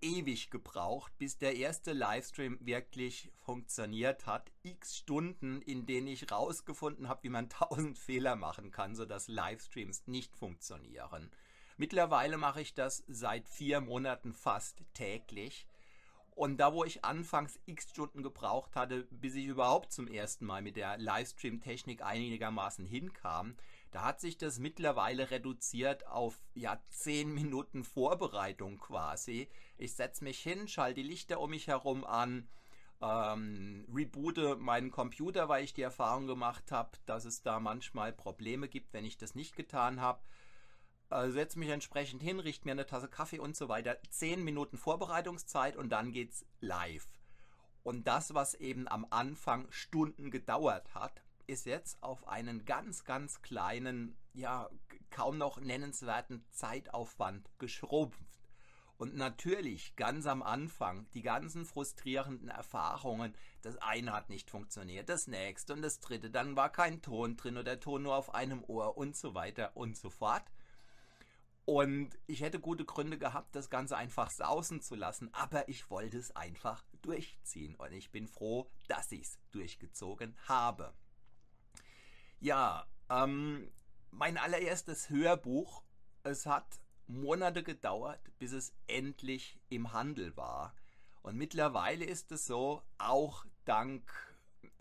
ewig 0.00 0.50
gebraucht, 0.50 1.16
bis 1.18 1.38
der 1.38 1.56
erste 1.56 1.92
Livestream 1.92 2.58
wirklich 2.60 3.32
funktioniert 3.36 4.26
hat. 4.26 4.52
X 4.62 4.98
Stunden, 4.98 5.62
in 5.62 5.86
denen 5.86 6.08
ich 6.08 6.30
rausgefunden 6.30 7.08
habe, 7.08 7.22
wie 7.24 7.30
man 7.30 7.48
tausend 7.48 7.98
Fehler 7.98 8.36
machen 8.36 8.70
kann, 8.70 8.94
sodass 8.94 9.28
Livestreams 9.28 10.06
nicht 10.06 10.36
funktionieren. 10.36 11.30
Mittlerweile 11.76 12.36
mache 12.36 12.60
ich 12.60 12.74
das 12.74 13.02
seit 13.08 13.48
vier 13.48 13.80
Monaten 13.80 14.32
fast 14.32 14.84
täglich. 14.92 15.66
Und 16.34 16.56
da, 16.56 16.72
wo 16.72 16.84
ich 16.84 17.04
anfangs 17.04 17.60
x 17.66 17.90
Stunden 17.90 18.22
gebraucht 18.22 18.74
hatte, 18.74 19.06
bis 19.10 19.36
ich 19.36 19.46
überhaupt 19.46 19.92
zum 19.92 20.08
ersten 20.08 20.44
Mal 20.44 20.62
mit 20.62 20.76
der 20.76 20.98
Livestream-Technik 20.98 22.02
einigermaßen 22.02 22.84
hinkam, 22.84 23.56
da 23.92 24.02
hat 24.02 24.20
sich 24.20 24.36
das 24.36 24.58
mittlerweile 24.58 25.30
reduziert 25.30 26.08
auf 26.08 26.40
ja 26.54 26.80
10 26.88 27.32
Minuten 27.32 27.84
Vorbereitung 27.84 28.78
quasi. 28.78 29.48
Ich 29.78 29.94
setze 29.94 30.24
mich 30.24 30.40
hin, 30.40 30.66
schalte 30.66 31.02
die 31.02 31.08
Lichter 31.08 31.38
um 31.38 31.50
mich 31.50 31.68
herum 31.68 32.04
an, 32.04 32.48
ähm, 33.00 33.86
reboote 33.94 34.56
meinen 34.56 34.90
Computer, 34.90 35.48
weil 35.48 35.62
ich 35.62 35.74
die 35.74 35.82
Erfahrung 35.82 36.26
gemacht 36.26 36.72
habe, 36.72 36.98
dass 37.06 37.24
es 37.24 37.42
da 37.42 37.60
manchmal 37.60 38.12
Probleme 38.12 38.68
gibt, 38.68 38.92
wenn 38.92 39.04
ich 39.04 39.16
das 39.16 39.36
nicht 39.36 39.54
getan 39.54 40.00
habe 40.00 40.20
äh, 41.14 41.30
setze 41.30 41.58
mich 41.58 41.68
entsprechend 41.68 42.22
hin, 42.22 42.40
richte 42.40 42.66
mir 42.66 42.72
eine 42.72 42.86
Tasse 42.86 43.08
Kaffee 43.08 43.38
und 43.38 43.56
so 43.56 43.68
weiter. 43.68 43.96
Zehn 44.10 44.42
Minuten 44.42 44.76
Vorbereitungszeit 44.76 45.76
und 45.76 45.90
dann 45.90 46.12
geht's 46.12 46.44
live. 46.60 47.08
Und 47.84 48.08
das, 48.08 48.34
was 48.34 48.54
eben 48.54 48.88
am 48.88 49.06
Anfang 49.10 49.70
Stunden 49.70 50.30
gedauert 50.30 50.94
hat, 50.94 51.22
ist 51.46 51.66
jetzt 51.66 52.02
auf 52.02 52.26
einen 52.26 52.64
ganz, 52.64 53.04
ganz 53.04 53.42
kleinen, 53.42 54.16
ja, 54.32 54.68
kaum 55.10 55.38
noch 55.38 55.60
nennenswerten 55.60 56.44
Zeitaufwand 56.50 57.48
geschrumpft. 57.58 58.18
Und 58.96 59.16
natürlich 59.16 59.96
ganz 59.96 60.26
am 60.26 60.42
Anfang 60.42 61.06
die 61.12 61.22
ganzen 61.22 61.66
frustrierenden 61.66 62.48
Erfahrungen, 62.48 63.34
das 63.60 63.76
eine 63.78 64.12
hat 64.12 64.30
nicht 64.30 64.50
funktioniert, 64.50 65.08
das 65.08 65.26
nächste 65.26 65.74
und 65.74 65.82
das 65.82 66.00
dritte, 66.00 66.30
dann 66.30 66.56
war 66.56 66.70
kein 66.70 67.02
Ton 67.02 67.36
drin 67.36 67.56
oder 67.56 67.64
der 67.64 67.80
Ton 67.80 68.04
nur 68.04 68.16
auf 68.16 68.34
einem 68.34 68.64
Ohr 68.64 68.96
und 68.96 69.16
so 69.16 69.34
weiter 69.34 69.76
und 69.76 69.96
so 69.96 70.10
fort. 70.10 70.44
Und 71.66 72.18
ich 72.26 72.42
hätte 72.42 72.60
gute 72.60 72.84
Gründe 72.84 73.16
gehabt, 73.16 73.56
das 73.56 73.70
Ganze 73.70 73.96
einfach 73.96 74.30
sausen 74.30 74.82
zu 74.82 74.94
lassen, 74.94 75.32
aber 75.32 75.68
ich 75.68 75.88
wollte 75.88 76.18
es 76.18 76.34
einfach 76.36 76.84
durchziehen. 77.00 77.74
Und 77.76 77.92
ich 77.92 78.10
bin 78.10 78.28
froh, 78.28 78.70
dass 78.86 79.10
ich 79.12 79.22
es 79.22 79.38
durchgezogen 79.50 80.36
habe. 80.46 80.92
Ja, 82.40 82.86
ähm, 83.08 83.72
mein 84.10 84.36
allererstes 84.36 85.08
Hörbuch, 85.08 85.82
es 86.22 86.44
hat 86.44 86.80
Monate 87.06 87.62
gedauert, 87.62 88.20
bis 88.38 88.52
es 88.52 88.74
endlich 88.86 89.58
im 89.70 89.92
Handel 89.92 90.36
war. 90.36 90.74
Und 91.22 91.36
mittlerweile 91.36 92.04
ist 92.04 92.30
es 92.32 92.44
so, 92.46 92.82
auch 92.98 93.46
dank 93.64 94.12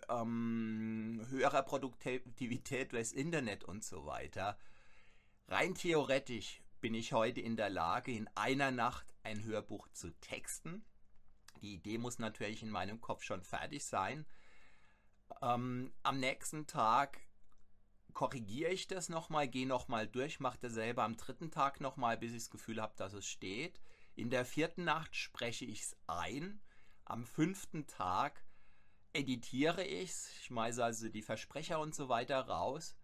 ähm, 0.10 1.26
höherer 1.30 1.64
Produktivität 1.64 2.92
durchs 2.92 3.14
Internet 3.14 3.64
und 3.64 3.84
so 3.84 4.06
weiter, 4.06 4.58
rein 5.48 5.76
theoretisch 5.76 6.63
bin 6.84 6.96
ich 6.96 7.14
heute 7.14 7.40
in 7.40 7.56
der 7.56 7.70
Lage, 7.70 8.12
in 8.12 8.28
einer 8.36 8.70
Nacht 8.70 9.16
ein 9.24 9.46
Hörbuch 9.46 9.88
zu 9.94 10.12
texten. 10.20 10.84
Die 11.62 11.76
Idee 11.76 11.98
muss 11.98 12.20
natürlich 12.20 12.62
in 12.62 12.70
meinem 12.70 13.00
Kopf 13.00 13.24
schon 13.24 13.42
fertig 13.42 13.86
sein. 13.86 14.26
Ähm, 15.42 15.94
am 16.04 16.20
nächsten 16.20 16.68
Tag 16.68 17.22
korrigiere 18.14 18.72
ich 18.72 18.88
das 18.88 19.08
nochmal, 19.08 19.48
gehe 19.48 19.66
nochmal 19.66 20.10
durch, 20.10 20.42
mache 20.42 20.58
dasselbe 20.60 21.04
am 21.04 21.16
dritten 21.16 21.52
Tag 21.52 21.80
nochmal, 21.80 22.18
bis 22.18 22.34
ich 22.34 22.40
das 22.40 22.50
Gefühl 22.50 22.82
habe, 22.82 22.94
dass 22.98 23.14
es 23.14 23.26
steht. 23.26 23.80
In 24.16 24.30
der 24.30 24.44
vierten 24.44 24.84
Nacht 24.84 25.16
spreche 25.16 25.64
ich 25.64 25.84
es 25.84 25.96
ein. 26.08 26.60
Am 27.06 27.26
fünften 27.26 27.88
Tag 27.88 28.44
editiere 29.14 29.86
ich 29.86 30.10
es, 30.10 30.36
schmeiße 30.44 30.84
also 30.84 31.08
die 31.08 31.22
Versprecher 31.22 31.80
und 31.80 31.96
so 31.96 32.10
weiter 32.10 32.42
raus. 32.42 32.98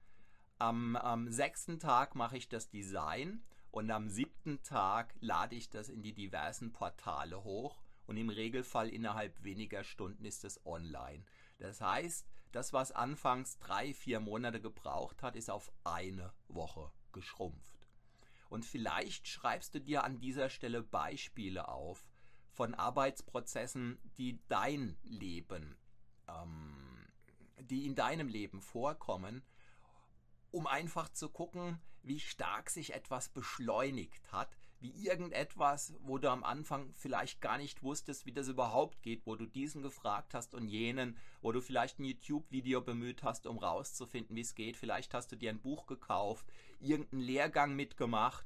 Am, 0.57 0.98
am 0.98 1.31
sechsten 1.31 1.79
Tag 1.79 2.15
mache 2.15 2.36
ich 2.36 2.50
das 2.50 2.69
Design 2.69 3.41
und 3.72 3.92
am 3.92 4.10
siebten 4.10 4.62
Tag 4.64 5.14
lade 5.20 5.56
ich 5.56 5.70
das 5.70 5.90
in 5.90 6.02
die 6.02 6.14
diversen 6.14 6.72
Portale 6.72 7.44
hoch 7.44 7.84
und 8.08 8.18
im 8.18 8.30
Regelfall 8.30 8.90
innerhalb 8.90 9.44
weniger 9.44 9.84
Stunden 9.84 10.26
ist 10.26 10.44
es 10.44 10.66
online. 10.66 11.24
Das 11.60 11.82
heißt, 11.82 12.28
das, 12.52 12.74
was 12.74 12.92
anfangs 12.92 13.60
drei, 13.60 13.94
vier 13.94 14.20
Monate 14.20 14.60
gebraucht 14.60 15.22
hat, 15.22 15.36
ist 15.36 15.52
auf 15.52 15.72
eine 15.84 16.34
Woche 16.48 16.92
geschrumpft. 17.12 17.88
Und 18.50 18.66
vielleicht 18.66 19.28
schreibst 19.28 19.76
du 19.76 19.82
dir 19.82 20.04
an 20.04 20.20
dieser 20.20 20.50
Stelle 20.50 20.82
Beispiele 20.82 21.68
auf 21.68 22.10
von 22.50 22.74
Arbeitsprozessen, 22.74 24.00
die 24.18 24.40
dein 24.48 24.98
Leben, 25.04 25.78
ähm, 26.28 27.08
die 27.62 27.86
in 27.86 27.94
deinem 27.94 28.28
Leben 28.28 28.62
vorkommen, 28.62 29.44
um 30.50 30.66
einfach 30.66 31.10
zu 31.10 31.30
gucken, 31.30 31.80
wie 32.03 32.20
stark 32.20 32.70
sich 32.70 32.94
etwas 32.94 33.29
beschleunigt 33.29 34.32
hat, 34.32 34.58
wie 34.79 34.91
irgendetwas, 35.06 35.94
wo 36.00 36.18
du 36.18 36.29
am 36.29 36.44
Anfang 36.44 36.94
vielleicht 36.94 37.41
gar 37.41 37.58
nicht 37.58 37.84
wusstest, 37.84 38.25
wie 38.25 38.32
das 38.32 38.48
überhaupt 38.48 39.01
geht, 39.01 39.25
wo 39.25 39.36
du 39.36 39.46
diesen 39.46 39.82
gefragt 39.82 40.34
hast 40.34 40.53
und 40.53 40.68
jenen, 40.68 41.18
wo 41.41 41.51
du 41.51 41.62
vielleicht 41.62 42.00
ein 42.00 42.06
YouTube-Video 42.06 42.82
bemüht 42.82 43.24
hast, 43.24 43.46
um 43.46 43.58
rauszufinden, 43.58 44.36
wie 44.36 44.41
es 44.41 44.56
geht. 44.56 44.77
Vielleicht 44.77 45.13
hast 45.13 45.32
du 45.32 45.36
dir 45.36 45.50
ein 45.50 45.62
Buch 45.62 45.86
gekauft, 45.86 46.46
irgendeinen 46.79 47.22
Lehrgang 47.22 47.75
mitgemacht 47.75 48.46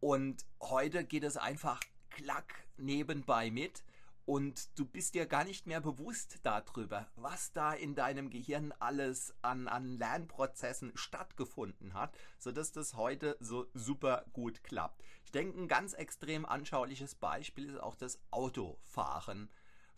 und 0.00 0.44
heute 0.60 1.04
geht 1.04 1.24
es 1.24 1.36
einfach 1.36 1.80
klack 2.10 2.66
nebenbei 2.76 3.50
mit 3.50 3.84
und 4.26 4.78
du 4.78 4.86
bist 4.86 5.14
dir 5.14 5.26
gar 5.26 5.44
nicht 5.44 5.66
mehr 5.66 5.80
bewusst 5.80 6.38
darüber, 6.42 7.08
was 7.16 7.52
da 7.52 7.72
in 7.72 7.94
deinem 7.94 8.30
Gehirn 8.30 8.72
alles 8.78 9.34
an, 9.42 9.68
an 9.68 9.98
Lernprozessen 9.98 10.92
stattgefunden 10.94 11.94
hat, 11.94 12.16
sodass 12.38 12.72
das 12.72 12.94
heute 12.94 13.36
so 13.40 13.66
super 13.74 14.24
gut 14.32 14.64
klappt. 14.64 15.02
Ich 15.24 15.32
denke, 15.32 15.60
ein 15.60 15.68
ganz 15.68 15.92
extrem 15.92 16.46
anschauliches 16.46 17.14
Beispiel 17.14 17.70
ist 17.70 17.80
auch 17.80 17.96
das 17.96 18.18
Autofahren. 18.30 19.50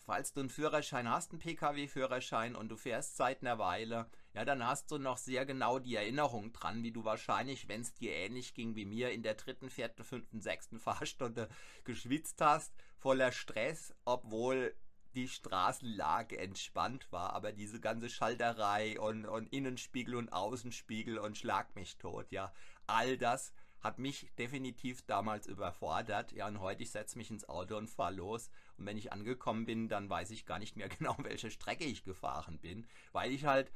Falls 0.06 0.32
du 0.32 0.38
einen 0.38 0.50
Führerschein 0.50 1.10
hast, 1.10 1.32
einen 1.32 1.40
Pkw-Führerschein 1.40 2.54
und 2.54 2.68
du 2.68 2.76
fährst 2.76 3.16
seit 3.16 3.42
einer 3.42 3.58
Weile, 3.58 4.08
ja, 4.34 4.44
dann 4.44 4.64
hast 4.64 4.92
du 4.92 4.98
noch 4.98 5.16
sehr 5.16 5.44
genau 5.44 5.80
die 5.80 5.96
Erinnerung 5.96 6.52
dran, 6.52 6.84
wie 6.84 6.92
du 6.92 7.04
wahrscheinlich, 7.04 7.66
wenn 7.68 7.80
es 7.80 7.92
dir 7.92 8.14
ähnlich 8.14 8.54
ging 8.54 8.76
wie 8.76 8.84
mir, 8.84 9.10
in 9.10 9.25
der 9.25 9.34
dritten, 9.34 9.68
vierten, 9.68 10.04
fünften, 10.04 10.40
sechsten 10.40 10.78
Fahrstunde 10.80 11.48
geschwitzt 11.82 12.40
hast, 12.40 12.72
voller 12.98 13.32
Stress, 13.32 13.92
obwohl 14.04 14.76
die 15.16 15.26
Straßenlage 15.26 16.38
entspannt 16.38 17.10
war, 17.10 17.32
aber 17.32 17.50
diese 17.50 17.80
ganze 17.80 18.08
Schalterei 18.08 19.00
und, 19.00 19.26
und 19.26 19.52
Innenspiegel 19.52 20.14
und 20.14 20.32
Außenspiegel 20.32 21.18
und 21.18 21.36
Schlag 21.36 21.75
mich 21.75 21.96
tot, 21.96 22.30
ja, 22.30 22.52
all 22.86 23.18
das 23.18 23.52
hat 23.87 23.99
mich 23.99 24.28
definitiv 24.37 25.02
damals 25.07 25.47
überfordert. 25.47 26.33
Ja, 26.33 26.47
und 26.49 26.61
heute 26.61 26.83
ich 26.83 26.90
setze 26.90 27.16
mich 27.16 27.31
ins 27.31 27.49
Auto 27.49 27.76
und 27.76 27.88
fahre 27.88 28.14
los. 28.14 28.50
Und 28.76 28.87
wenn 28.87 28.99
ich 28.99 29.12
angekommen 29.12 29.64
bin, 29.64 29.88
dann 29.88 30.11
weiß 30.11 30.31
ich 30.31 30.45
gar 30.45 30.59
nicht 30.59 30.76
mehr 30.76 30.88
genau, 30.99 31.16
welche 31.21 31.50
Strecke 31.50 31.85
ich 31.85 32.05
gefahren 32.05 32.59
bin, 32.59 32.87
weil 33.12 33.33
ich 33.33 33.45
halt 33.45 33.73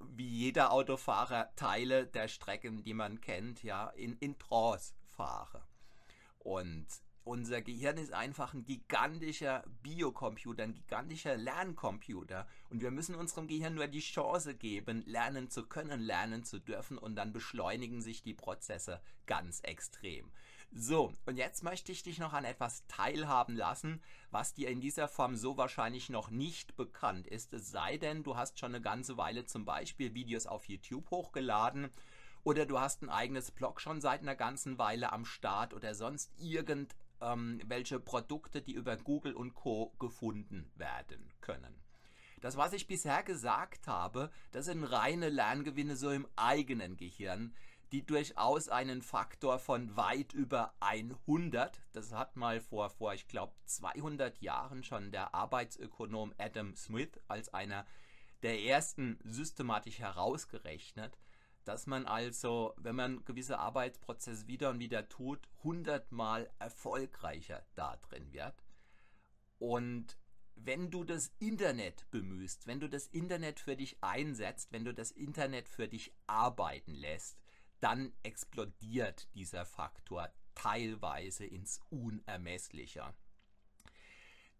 wie 0.00 0.28
jeder 0.28 0.72
Autofahrer 0.72 1.54
Teile 1.54 2.06
der 2.06 2.28
Strecken, 2.28 2.82
die 2.82 2.94
man 2.94 3.20
kennt, 3.20 3.62
ja, 3.62 3.88
in, 3.90 4.16
in 4.18 4.38
Trance 4.38 4.94
fahre. 5.04 5.62
Und 6.38 6.86
unser 7.28 7.60
Gehirn 7.60 7.98
ist 7.98 8.14
einfach 8.14 8.54
ein 8.54 8.64
gigantischer 8.64 9.62
Biocomputer, 9.82 10.62
ein 10.62 10.74
gigantischer 10.74 11.36
Lerncomputer. 11.36 12.46
Und 12.70 12.80
wir 12.80 12.90
müssen 12.90 13.14
unserem 13.14 13.46
Gehirn 13.46 13.74
nur 13.74 13.86
die 13.86 14.00
Chance 14.00 14.54
geben, 14.54 15.02
lernen 15.06 15.50
zu 15.50 15.66
können, 15.66 16.00
lernen 16.00 16.44
zu 16.44 16.58
dürfen. 16.58 16.96
Und 16.96 17.16
dann 17.16 17.34
beschleunigen 17.34 18.00
sich 18.00 18.22
die 18.22 18.32
Prozesse 18.32 19.02
ganz 19.26 19.60
extrem. 19.60 20.30
So, 20.72 21.12
und 21.26 21.36
jetzt 21.36 21.62
möchte 21.62 21.92
ich 21.92 22.02
dich 22.02 22.18
noch 22.18 22.32
an 22.32 22.44
etwas 22.44 22.86
teilhaben 22.88 23.56
lassen, 23.56 24.02
was 24.30 24.54
dir 24.54 24.68
in 24.68 24.80
dieser 24.80 25.08
Form 25.08 25.36
so 25.36 25.56
wahrscheinlich 25.56 26.08
noch 26.08 26.30
nicht 26.30 26.76
bekannt 26.76 27.26
ist. 27.26 27.52
Es 27.52 27.70
sei 27.70 27.98
denn, 27.98 28.22
du 28.22 28.36
hast 28.36 28.58
schon 28.58 28.74
eine 28.74 28.82
ganze 28.82 29.16
Weile 29.18 29.44
zum 29.44 29.64
Beispiel 29.64 30.14
Videos 30.14 30.46
auf 30.46 30.66
YouTube 30.66 31.10
hochgeladen 31.10 31.90
oder 32.44 32.66
du 32.66 32.78
hast 32.78 33.02
ein 33.02 33.10
eigenes 33.10 33.50
Blog 33.50 33.80
schon 33.80 34.00
seit 34.00 34.22
einer 34.22 34.36
ganzen 34.36 34.78
Weile 34.78 35.12
am 35.12 35.24
Start 35.24 35.74
oder 35.74 35.94
sonst 35.94 36.32
irgendwelche 36.38 37.07
ähm, 37.20 37.60
Produkte, 38.04 38.62
die 38.62 38.72
über 38.72 38.96
Google 38.96 39.34
und 39.34 39.54
Co 39.54 39.94
gefunden 39.98 40.70
werden 40.76 41.32
können. 41.40 41.74
Das, 42.40 42.56
was 42.56 42.72
ich 42.72 42.86
bisher 42.86 43.22
gesagt 43.22 43.88
habe, 43.88 44.30
das 44.52 44.66
sind 44.66 44.84
reine 44.84 45.28
Lerngewinne 45.28 45.96
so 45.96 46.10
im 46.10 46.28
eigenen 46.36 46.96
Gehirn 46.96 47.52
die 47.92 48.04
durchaus 48.04 48.68
einen 48.68 49.02
Faktor 49.02 49.58
von 49.58 49.96
weit 49.96 50.34
über 50.34 50.74
100, 50.80 51.80
das 51.92 52.12
hat 52.12 52.36
mal 52.36 52.60
vor, 52.60 52.90
vor 52.90 53.14
ich 53.14 53.28
glaube 53.28 53.54
200 53.64 54.40
Jahren 54.42 54.84
schon 54.84 55.10
der 55.10 55.34
Arbeitsökonom 55.34 56.34
Adam 56.38 56.74
Smith 56.76 57.18
als 57.28 57.52
einer 57.54 57.86
der 58.42 58.62
ersten 58.62 59.18
systematisch 59.24 59.98
herausgerechnet, 59.98 61.18
dass 61.68 61.86
man 61.86 62.06
also, 62.06 62.72
wenn 62.78 62.96
man 62.96 63.24
gewisse 63.26 63.58
Arbeitsprozesse 63.58 64.46
wieder 64.46 64.70
und 64.70 64.78
wieder 64.78 65.06
tut, 65.10 65.46
100 65.58 66.10
Mal 66.12 66.50
erfolgreicher 66.58 67.62
da 67.74 67.96
drin 67.96 68.32
wird. 68.32 68.64
Und 69.58 70.16
wenn 70.54 70.90
du 70.90 71.04
das 71.04 71.30
Internet 71.38 72.10
bemühst, 72.10 72.66
wenn 72.66 72.80
du 72.80 72.88
das 72.88 73.06
Internet 73.08 73.60
für 73.60 73.76
dich 73.76 74.02
einsetzt, 74.02 74.72
wenn 74.72 74.86
du 74.86 74.94
das 74.94 75.10
Internet 75.10 75.68
für 75.68 75.88
dich 75.88 76.14
arbeiten 76.26 76.94
lässt, 76.94 77.36
dann 77.80 78.14
explodiert 78.22 79.28
dieser 79.34 79.66
Faktor 79.66 80.32
teilweise 80.54 81.44
ins 81.44 81.80
Unermessliche. 81.90 83.14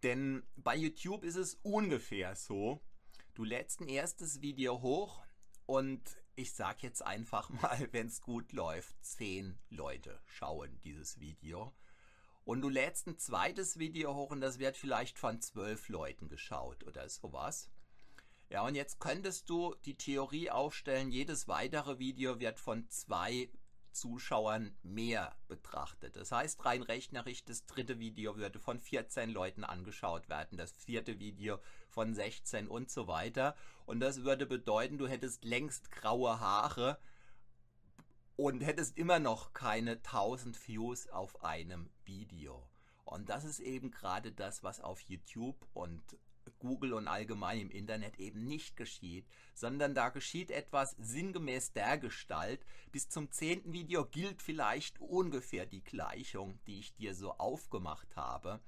Denn 0.03 0.43
bei 0.57 0.77
YouTube 0.77 1.25
ist 1.25 1.37
es 1.37 1.55
ungefähr 1.63 2.37
so, 2.37 2.83
du 3.33 3.45
lädst 3.45 3.81
ein 3.81 3.89
erstes 3.89 4.43
Video 4.43 4.83
hoch 4.83 5.25
und 5.65 6.23
ich 6.39 6.53
sag 6.53 6.85
jetzt 6.85 7.05
einfach 7.05 7.51
mal, 7.63 7.89
wenn 7.91 8.07
es 8.07 8.23
gut 8.23 8.53
läuft, 8.53 8.95
zehn 9.05 9.59
Leute 9.71 10.21
schauen 10.25 10.79
dieses 10.85 11.19
Video. 11.19 11.75
Und 12.45 12.63
du 12.63 12.69
lädst 12.69 13.07
ein 13.09 13.19
zweites 13.19 13.79
Video 13.79 14.15
hoch 14.15 14.31
und 14.31 14.41
das 14.41 14.59
wird 14.59 14.77
vielleicht 14.77 15.19
von 15.19 15.41
zwölf 15.41 15.89
Leuten 15.89 16.29
geschaut 16.29 16.85
oder 16.85 17.09
sowas. 17.09 17.69
Ja, 18.51 18.65
und 18.65 18.77
jetzt 18.77 19.01
könntest 19.01 19.51
du 19.51 19.75
die 19.85 19.97
Theorie 19.97 20.51
aufstellen, 20.51 21.11
jedes 21.11 21.49
weitere 21.49 21.99
Video 21.99 22.39
wird 22.41 22.61
von 22.61 22.89
zwei 22.89 23.51
Zuschauern 23.99 24.77
mehr 24.83 25.37
betrachtet. 25.49 26.17
Das 26.17 26.33
heißt, 26.33 26.65
rein 26.65 26.83
rechnerisch, 26.83 27.45
das 27.45 27.67
dritte 27.67 27.99
Video 27.99 28.37
würde 28.37 28.59
von 28.59 28.79
14 28.79 29.31
Leuten 29.31 29.65
angeschaut 29.65 30.29
werden, 30.29 30.57
das 30.57 30.73
vierte 30.73 31.19
Video 31.19 31.59
von 31.89 32.15
16 32.15 32.69
und 32.69 32.91
so 32.91 33.07
weiter. 33.09 33.57
Und 33.87 34.01
das 34.01 34.23
würde 34.23 34.47
bedeuten, 34.47 34.99
du 34.99 35.09
hättest 35.09 35.45
längst 35.45 35.91
graue 35.91 36.41
Haare 36.41 36.99
und 38.37 38.61
hättest 38.61 38.97
immer 38.97 39.19
noch 39.19 39.53
keine 39.53 39.93
1000 39.93 40.69
Views 40.69 41.09
auf 41.09 41.43
einem 41.43 41.91
Video. 42.05 42.69
Und 43.05 43.31
das 43.31 43.45
ist 43.45 43.59
eben 43.59 43.91
gerade 43.91 44.33
das, 44.33 44.63
was 44.63 44.81
auf 44.81 45.01
YouTube 45.01 45.57
und 45.73 46.03
Google 46.59 46.93
und 46.93 47.09
allgemein 47.09 47.61
im 47.61 47.71
Internet 47.71 48.19
eben 48.19 48.45
nicht 48.47 48.77
geschieht, 48.77 49.27
sondern 49.55 49.95
da 49.95 50.09
geschieht 50.09 50.51
etwas 50.51 50.97
sinngemäß 50.99 51.73
der 51.73 51.99
Gestalt. 51.99 52.65
Bis 52.93 53.09
zum 53.09 53.31
zehnten 53.31 53.73
Video 53.73 54.05
gilt 54.05 54.43
vielleicht 54.43 55.01
ungefähr 55.01 55.67
die 55.67 55.83
Gleichung, 55.83 56.59
die 56.67 56.81
ich 56.81 56.95
dir 56.95 57.15
so 57.15 57.33
aufgemacht 57.33 58.17
habe, 58.17 58.61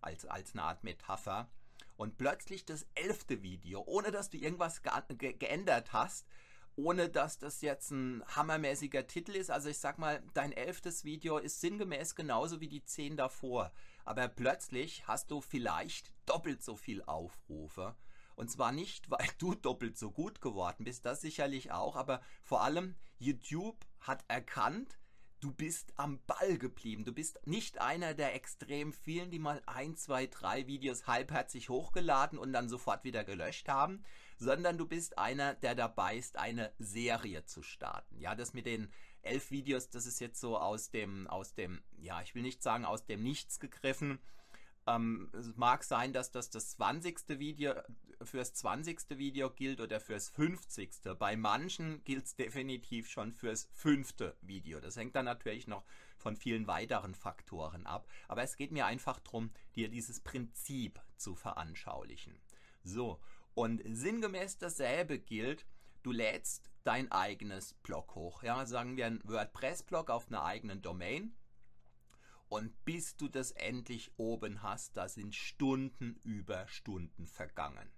als, 0.00 0.26
als 0.26 0.52
eine 0.52 0.62
Art 0.62 0.84
Metapher. 0.84 1.48
Und 1.96 2.18
plötzlich 2.18 2.64
das 2.64 2.86
elfte 2.94 3.42
Video, 3.42 3.82
ohne 3.86 4.10
dass 4.10 4.30
du 4.30 4.38
irgendwas 4.38 4.82
ge 4.82 5.34
geändert 5.34 5.92
hast, 5.92 6.26
ohne 6.74 7.10
dass 7.10 7.38
das 7.38 7.60
jetzt 7.60 7.90
ein 7.90 8.24
hammermäßiger 8.34 9.06
Titel 9.06 9.32
ist. 9.32 9.50
Also 9.50 9.68
ich 9.68 9.78
sag 9.78 9.98
mal, 9.98 10.22
dein 10.32 10.52
elftes 10.52 11.04
Video 11.04 11.36
ist 11.36 11.60
sinngemäß 11.60 12.14
genauso 12.14 12.60
wie 12.60 12.68
die 12.68 12.84
zehn 12.84 13.16
davor 13.16 13.72
aber 14.04 14.28
plötzlich 14.28 15.06
hast 15.06 15.30
du 15.30 15.40
vielleicht 15.40 16.11
doppelt 16.26 16.62
so 16.62 16.76
viel 16.76 17.02
Aufrufe. 17.04 17.96
Und 18.34 18.50
zwar 18.50 18.72
nicht, 18.72 19.10
weil 19.10 19.28
du 19.38 19.54
doppelt 19.62 19.98
so 19.98 20.10
gut 20.10 20.40
geworden 20.40 20.84
bist, 20.84 21.04
das 21.04 21.20
sicherlich 21.20 21.72
auch, 21.72 21.96
aber 21.96 22.22
vor 22.42 22.62
allem 22.62 22.96
YouTube 23.18 23.84
hat 24.00 24.24
erkannt, 24.28 24.98
du 25.42 25.52
bist 25.52 25.92
am 25.96 26.20
Ball 26.26 26.56
geblieben. 26.56 27.04
Du 27.04 27.12
bist 27.12 27.40
nicht 27.46 27.80
einer 27.80 28.14
der 28.14 28.34
extrem 28.34 28.92
vielen, 28.92 29.30
die 29.30 29.40
mal 29.40 29.60
ein, 29.66 29.96
zwei, 29.96 30.26
drei 30.26 30.66
Videos 30.66 31.06
halbherzig 31.06 31.68
hochgeladen 31.68 32.38
und 32.38 32.52
dann 32.52 32.68
sofort 32.68 33.04
wieder 33.04 33.24
gelöscht 33.24 33.68
haben, 33.68 34.04
sondern 34.38 34.78
du 34.78 34.86
bist 34.86 35.18
einer, 35.18 35.54
der 35.54 35.74
dabei 35.74 36.16
ist, 36.16 36.36
eine 36.36 36.72
Serie 36.78 37.44
zu 37.44 37.62
starten. 37.62 38.18
Ja, 38.18 38.34
das 38.34 38.54
mit 38.54 38.66
den 38.66 38.92
elf 39.22 39.50
Videos, 39.50 39.90
das 39.90 40.06
ist 40.06 40.20
jetzt 40.20 40.40
so 40.40 40.58
aus 40.58 40.90
dem, 40.90 41.26
aus 41.26 41.54
dem, 41.54 41.82
ja, 41.98 42.22
ich 42.22 42.34
will 42.34 42.42
nicht 42.42 42.62
sagen 42.62 42.84
aus 42.84 43.04
dem 43.04 43.22
Nichts 43.22 43.58
gegriffen. 43.60 44.20
Ähm, 44.86 45.30
es 45.32 45.56
mag 45.56 45.84
sein, 45.84 46.12
dass 46.12 46.30
das 46.30 46.50
das 46.50 46.70
20. 46.70 47.38
Video 47.38 47.74
fürs 48.22 48.54
20. 48.54 49.18
Video 49.18 49.50
gilt 49.50 49.80
oder 49.80 50.00
fürs 50.00 50.28
50. 50.30 50.90
Bei 51.18 51.36
manchen 51.36 52.02
gilt 52.04 52.26
es 52.26 52.36
definitiv 52.36 53.08
schon 53.08 53.32
fürs 53.32 53.68
fünfte 53.72 54.36
Video. 54.40 54.80
Das 54.80 54.96
hängt 54.96 55.14
dann 55.14 55.24
natürlich 55.24 55.66
noch 55.66 55.84
von 56.16 56.36
vielen 56.36 56.66
weiteren 56.66 57.14
Faktoren 57.14 57.86
ab. 57.86 58.08
Aber 58.28 58.42
es 58.42 58.56
geht 58.56 58.72
mir 58.72 58.86
einfach 58.86 59.20
darum, 59.20 59.52
dir 59.74 59.88
dieses 59.88 60.20
Prinzip 60.20 61.00
zu 61.16 61.34
veranschaulichen. 61.34 62.40
So, 62.84 63.20
und 63.54 63.82
sinngemäß 63.84 64.58
dasselbe 64.58 65.18
gilt, 65.18 65.66
du 66.02 66.12
lädst 66.12 66.70
dein 66.84 67.10
eigenes 67.12 67.74
Blog 67.74 68.14
hoch. 68.14 68.42
Ja, 68.42 68.66
sagen 68.66 68.96
wir 68.96 69.06
ein 69.06 69.20
WordPress-Blog 69.24 70.10
auf 70.10 70.28
einer 70.28 70.44
eigenen 70.44 70.82
Domain. 70.82 71.34
Und 72.52 72.84
bis 72.84 73.16
du 73.16 73.28
das 73.28 73.52
endlich 73.52 74.10
oben 74.18 74.62
hast, 74.62 74.98
da 74.98 75.08
sind 75.08 75.34
Stunden 75.34 76.20
über 76.22 76.68
Stunden 76.68 77.26
vergangen. 77.26 77.90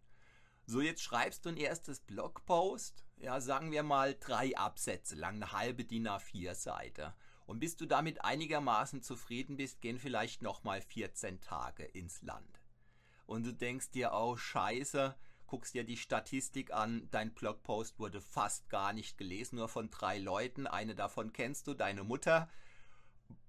So, 0.64 0.81
jetzt 0.81 1.03
schreibst 1.03 1.45
du 1.45 1.49
ein 1.49 1.57
erstes 1.57 1.99
Blogpost, 1.99 3.05
ja, 3.17 3.40
sagen 3.40 3.73
wir 3.73 3.83
mal 3.83 4.14
drei 4.14 4.57
Absätze 4.57 5.17
lang, 5.17 5.43
eine 5.43 5.51
halbe 5.51 5.85
DIN 5.85 6.07
A4-Seite. 6.07 7.17
Und 7.47 7.59
bis 7.59 7.75
du 7.75 7.85
damit 7.85 8.25
einigermaßen 8.25 9.03
zufrieden 9.03 9.57
bist, 9.57 9.81
gehen 9.81 9.99
vielleicht 9.99 10.40
nochmal 10.40 10.83
14 10.83 11.40
Tage 11.40 11.83
ins 11.83 12.23
Land. 12.23 12.61
Und 13.27 13.43
du 13.45 13.53
denkst 13.53 13.90
dir, 13.90 14.12
oh 14.14 14.37
Scheiße, 14.37 15.17
guckst 15.49 15.75
dir 15.75 15.83
die 15.83 15.97
Statistik 15.97 16.73
an, 16.73 17.09
dein 17.11 17.35
Blogpost 17.35 17.99
wurde 17.99 18.21
fast 18.21 18.69
gar 18.69 18.93
nicht 18.93 19.19
gelesen, 19.19 19.57
nur 19.57 19.69
von 19.69 19.90
drei 19.90 20.21
Leuten. 20.21 20.69
Eine 20.69 20.95
davon 20.95 21.33
kennst 21.33 21.67
du, 21.67 21.75
deine 21.75 22.05
Mutter. 22.05 22.49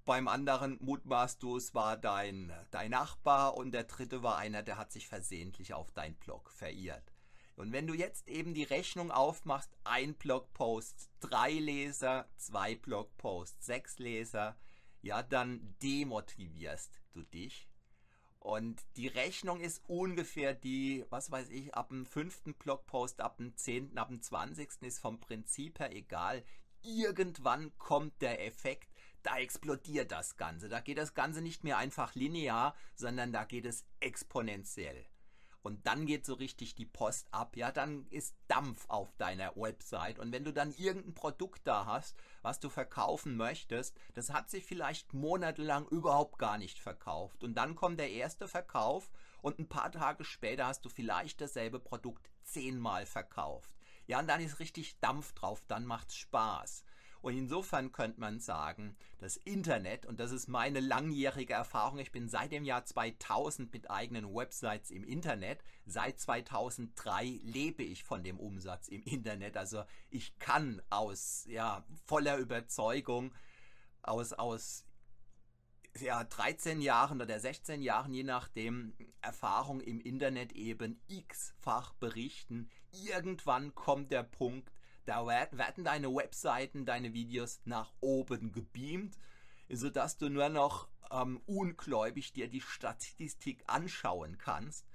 Beim 0.05 0.27
anderen 0.27 0.77
mutmaßt 0.81 1.41
du, 1.41 1.57
es 1.57 1.73
war 1.73 1.97
dein, 1.97 2.53
dein 2.71 2.91
Nachbar 2.91 3.55
und 3.57 3.71
der 3.71 3.85
dritte 3.85 4.21
war 4.23 4.37
einer, 4.37 4.63
der 4.63 4.77
hat 4.77 4.91
sich 4.91 5.07
versehentlich 5.07 5.73
auf 5.73 5.91
dein 5.91 6.15
Blog 6.15 6.51
verirrt. 6.51 7.11
Und 7.55 7.71
wenn 7.71 7.87
du 7.87 7.93
jetzt 7.93 8.27
eben 8.27 8.53
die 8.53 8.63
Rechnung 8.63 9.11
aufmachst, 9.11 9.75
ein 9.83 10.13
Blogpost, 10.13 11.09
drei 11.21 11.51
Leser, 11.51 12.29
zwei 12.37 12.75
Blogposts, 12.75 13.65
sechs 13.65 13.97
Leser, 13.97 14.55
ja, 15.01 15.23
dann 15.23 15.75
demotivierst 15.81 17.01
du 17.13 17.23
dich 17.23 17.67
und 18.45 18.85
die 18.95 19.07
Rechnung 19.07 19.59
ist 19.59 19.81
ungefähr 19.87 20.53
die, 20.53 21.03
was 21.09 21.31
weiß 21.31 21.49
ich, 21.49 21.73
ab 21.73 21.89
dem 21.89 22.05
fünften 22.05 22.53
Blogpost, 22.53 23.19
ab 23.19 23.37
dem 23.37 23.55
zehnten, 23.57 23.97
ab 23.97 24.09
dem 24.09 24.21
zwanzigsten 24.21 24.87
ist 24.87 24.99
vom 24.99 25.19
Prinzip 25.19 25.79
her 25.79 25.91
egal. 25.91 26.43
Irgendwann 26.83 27.75
kommt 27.79 28.21
der 28.21 28.45
Effekt, 28.45 28.87
da 29.25 29.37
explodiert 29.37 30.11
das 30.11 30.37
Ganze. 30.37 30.69
Da 30.69 30.79
geht 30.79 30.97
das 30.97 31.13
Ganze 31.13 31.41
nicht 31.41 31.63
mehr 31.63 31.77
einfach 31.77 32.15
linear, 32.15 32.75
sondern 32.95 33.31
da 33.31 33.43
geht 33.43 33.65
es 33.65 33.85
exponentiell 33.99 35.05
und 35.65 35.87
dann 35.87 36.05
geht 36.05 36.27
so 36.27 36.35
richtig 36.35 36.75
die 36.75 36.85
Post 36.85 37.27
ab, 37.31 37.57
ja, 37.57 37.71
dann 37.71 38.05
ist 38.11 38.35
Dampf 38.47 38.85
auf 38.87 39.15
deiner 39.17 39.55
Website 39.55 40.19
und 40.19 40.31
wenn 40.31 40.43
du 40.43 40.53
dann 40.53 40.71
irgendein 40.71 41.15
Produkt 41.15 41.61
da 41.65 41.87
hast, 41.87 42.15
was 42.43 42.59
du 42.59 42.69
verkaufen 42.69 43.35
möchtest, 43.35 43.97
das 44.13 44.31
hat 44.31 44.51
sich 44.51 44.63
vielleicht 44.63 45.15
monatelang 45.15 45.87
überhaupt 45.87 46.37
gar 46.37 46.59
nicht 46.59 46.77
verkauft 46.77 47.43
und 47.43 47.55
dann 47.55 47.73
kommt 47.73 47.99
der 47.99 48.11
erste 48.11 48.47
Verkauf 48.47 49.09
und 49.41 49.57
ein 49.57 49.67
paar 49.67 49.91
Tage 49.91 50.23
später 50.23 50.67
hast 50.67 50.85
du 50.85 50.89
vielleicht 50.89 51.41
dasselbe 51.41 51.79
Produkt 51.79 52.29
zehnmal 52.43 53.07
verkauft. 53.07 53.75
Ja, 54.05 54.19
und 54.19 54.27
dann 54.27 54.41
ist 54.41 54.59
richtig 54.59 54.99
Dampf 54.99 55.33
drauf, 55.33 55.63
dann 55.67 55.83
macht's 55.83 56.15
Spaß. 56.15 56.85
Und 57.25 57.35
insofern 57.35 57.91
könnte 57.91 58.19
man 58.19 58.39
sagen, 58.39 58.95
das 59.17 59.35
Internet, 59.35 60.05
und 60.05 60.19
das 60.19 60.31
ist 60.31 60.47
meine 60.47 60.79
langjährige 60.79 61.53
Erfahrung, 61.53 61.97
ich 61.97 62.11
bin 62.11 62.29
seit 62.29 62.51
dem 62.51 62.63
Jahr 62.63 62.85
2000 62.85 63.73
mit 63.73 63.89
eigenen 63.89 64.31
Websites 64.31 64.91
im 64.91 65.03
Internet, 65.03 65.63
seit 65.87 66.19
2003 66.19 67.39
lebe 67.41 67.81
ich 67.81 68.03
von 68.03 68.23
dem 68.23 68.39
Umsatz 68.39 68.89
im 68.89 69.01
Internet. 69.05 69.57
Also 69.57 69.85
ich 70.11 70.37
kann 70.37 70.83
aus 70.91 71.47
ja, 71.49 71.83
voller 72.05 72.37
Überzeugung, 72.37 73.33
aus, 74.03 74.31
aus 74.31 74.85
ja, 75.99 76.23
13 76.25 76.79
Jahren 76.79 77.23
oder 77.23 77.39
16 77.39 77.81
Jahren, 77.81 78.13
je 78.13 78.23
nachdem, 78.23 78.93
Erfahrung 79.21 79.81
im 79.81 79.99
Internet 79.99 80.51
eben 80.51 81.01
x-fach 81.07 81.95
berichten. 81.95 82.69
Irgendwann 82.91 83.73
kommt 83.73 84.11
der 84.11 84.21
Punkt, 84.21 84.71
da 85.05 85.25
werden 85.27 85.83
deine 85.83 86.13
Webseiten, 86.13 86.85
deine 86.85 87.13
Videos 87.13 87.61
nach 87.65 87.93
oben 88.01 88.51
gebeamt, 88.51 89.17
sodass 89.69 90.17
du 90.17 90.29
nur 90.29 90.49
noch 90.49 90.87
ähm, 91.11 91.41
ungläubig 91.45 92.33
dir 92.33 92.47
die 92.47 92.61
Statistik 92.61 93.63
anschauen 93.67 94.37
kannst. 94.37 94.85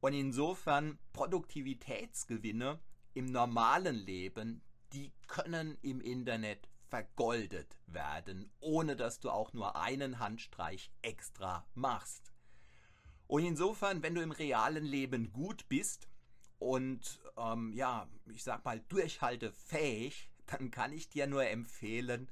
Und 0.00 0.14
insofern 0.14 0.98
Produktivitätsgewinne 1.12 2.80
im 3.14 3.26
normalen 3.26 3.96
Leben, 3.96 4.62
die 4.92 5.12
können 5.28 5.78
im 5.82 6.00
Internet 6.00 6.68
vergoldet 6.88 7.78
werden, 7.86 8.50
ohne 8.60 8.96
dass 8.96 9.20
du 9.20 9.30
auch 9.30 9.52
nur 9.52 9.76
einen 9.76 10.18
Handstreich 10.18 10.92
extra 11.02 11.66
machst. 11.74 12.32
Und 13.26 13.44
insofern, 13.44 14.02
wenn 14.02 14.14
du 14.14 14.20
im 14.20 14.32
realen 14.32 14.84
Leben 14.84 15.32
gut 15.32 15.68
bist 15.68 16.08
und 16.62 17.20
ähm, 17.36 17.72
ja, 17.72 18.08
ich 18.26 18.42
sag 18.42 18.64
mal 18.64 18.80
durchhaltefähig, 18.88 20.30
dann 20.46 20.70
kann 20.70 20.92
ich 20.92 21.08
dir 21.08 21.26
nur 21.26 21.46
empfehlen, 21.46 22.28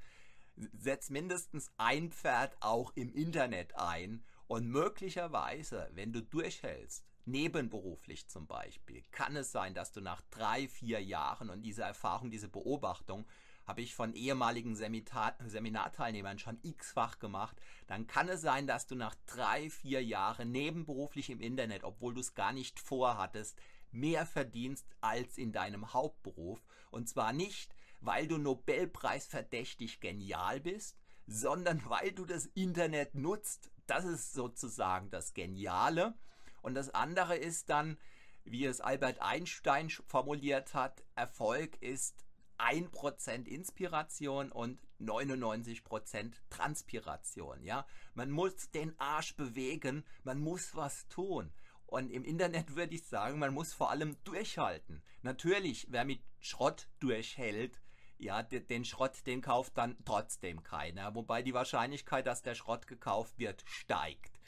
setz 0.72 1.10
mindestens 1.10 1.70
ein 1.76 2.10
Pferd 2.12 2.56
auch 2.60 2.92
im 2.94 3.12
Internet 3.12 3.76
ein 3.76 4.24
und 4.46 4.68
möglicherweise, 4.68 5.90
wenn 5.94 6.12
du 6.12 6.22
durchhältst, 6.22 7.04
nebenberuflich 7.24 8.28
zum 8.28 8.46
Beispiel, 8.46 9.04
kann 9.10 9.36
es 9.36 9.52
sein, 9.52 9.74
dass 9.74 9.92
du 9.92 10.00
nach 10.00 10.22
drei, 10.30 10.68
vier 10.68 11.02
Jahren 11.02 11.50
und 11.50 11.62
diese 11.62 11.82
Erfahrung, 11.82 12.30
diese 12.30 12.48
Beobachtung 12.48 13.26
habe 13.66 13.82
ich 13.82 13.94
von 13.94 14.14
ehemaligen 14.14 14.74
Seminar 14.74 15.36
Seminarteilnehmern 15.46 16.38
schon 16.38 16.58
x-fach 16.62 17.20
gemacht, 17.20 17.56
dann 17.86 18.06
kann 18.06 18.28
es 18.28 18.40
sein, 18.40 18.66
dass 18.66 18.86
du 18.86 18.96
nach 18.96 19.14
drei, 19.26 19.70
vier 19.70 20.02
Jahren 20.02 20.50
nebenberuflich 20.50 21.30
im 21.30 21.40
Internet, 21.40 21.84
obwohl 21.84 22.14
du 22.14 22.20
es 22.20 22.34
gar 22.34 22.52
nicht 22.52 22.80
vorhattest, 22.80 23.56
mehr 23.92 24.26
verdienst 24.26 24.86
als 25.00 25.38
in 25.38 25.52
deinem 25.52 25.92
Hauptberuf. 25.92 26.64
Und 26.90 27.08
zwar 27.08 27.32
nicht, 27.32 27.74
weil 28.00 28.26
du 28.26 28.38
Nobelpreis 28.38 29.26
verdächtig 29.26 30.00
genial 30.00 30.60
bist, 30.60 30.98
sondern 31.26 31.82
weil 31.88 32.12
du 32.12 32.24
das 32.24 32.46
Internet 32.46 33.14
nutzt. 33.14 33.70
Das 33.86 34.04
ist 34.04 34.32
sozusagen 34.32 35.10
das 35.10 35.34
Geniale. 35.34 36.14
Und 36.62 36.74
das 36.74 36.90
andere 36.90 37.36
ist 37.36 37.70
dann, 37.70 37.98
wie 38.44 38.64
es 38.64 38.80
Albert 38.80 39.20
Einstein 39.20 39.90
formuliert 39.90 40.74
hat, 40.74 41.02
Erfolg 41.14 41.80
ist 41.80 42.24
1% 42.58 43.46
Inspiration 43.46 44.52
und 44.52 44.78
99% 45.00 46.32
Transpiration. 46.50 47.62
Ja? 47.62 47.86
Man 48.14 48.30
muss 48.30 48.70
den 48.70 48.98
Arsch 49.00 49.34
bewegen, 49.34 50.04
man 50.24 50.40
muss 50.40 50.76
was 50.76 51.08
tun. 51.08 51.52
Und 51.90 52.10
im 52.10 52.24
Internet 52.24 52.74
würde 52.76 52.94
ich 52.94 53.04
sagen, 53.04 53.38
man 53.38 53.52
muss 53.52 53.72
vor 53.72 53.90
allem 53.90 54.16
durchhalten. 54.24 55.02
Natürlich, 55.22 55.88
wer 55.90 56.04
mit 56.04 56.22
Schrott 56.38 56.88
durchhält, 57.00 57.80
ja, 58.16 58.42
den 58.42 58.84
Schrott, 58.84 59.26
den 59.26 59.40
kauft 59.40 59.76
dann 59.76 59.96
trotzdem 60.04 60.62
keiner. 60.62 61.14
Wobei 61.14 61.42
die 61.42 61.54
Wahrscheinlichkeit, 61.54 62.26
dass 62.26 62.42
der 62.42 62.54
Schrott 62.54 62.86
gekauft 62.86 63.38
wird, 63.38 63.64
steigt. 63.66 64.38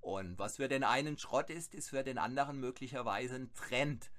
Und 0.00 0.38
was 0.38 0.56
für 0.56 0.68
den 0.68 0.82
einen 0.84 1.16
Schrott 1.16 1.48
ist, 1.48 1.74
ist 1.74 1.90
für 1.90 2.02
den 2.02 2.18
anderen 2.18 2.58
möglicherweise 2.58 3.36
ein 3.36 3.54
Trend. 3.54 4.10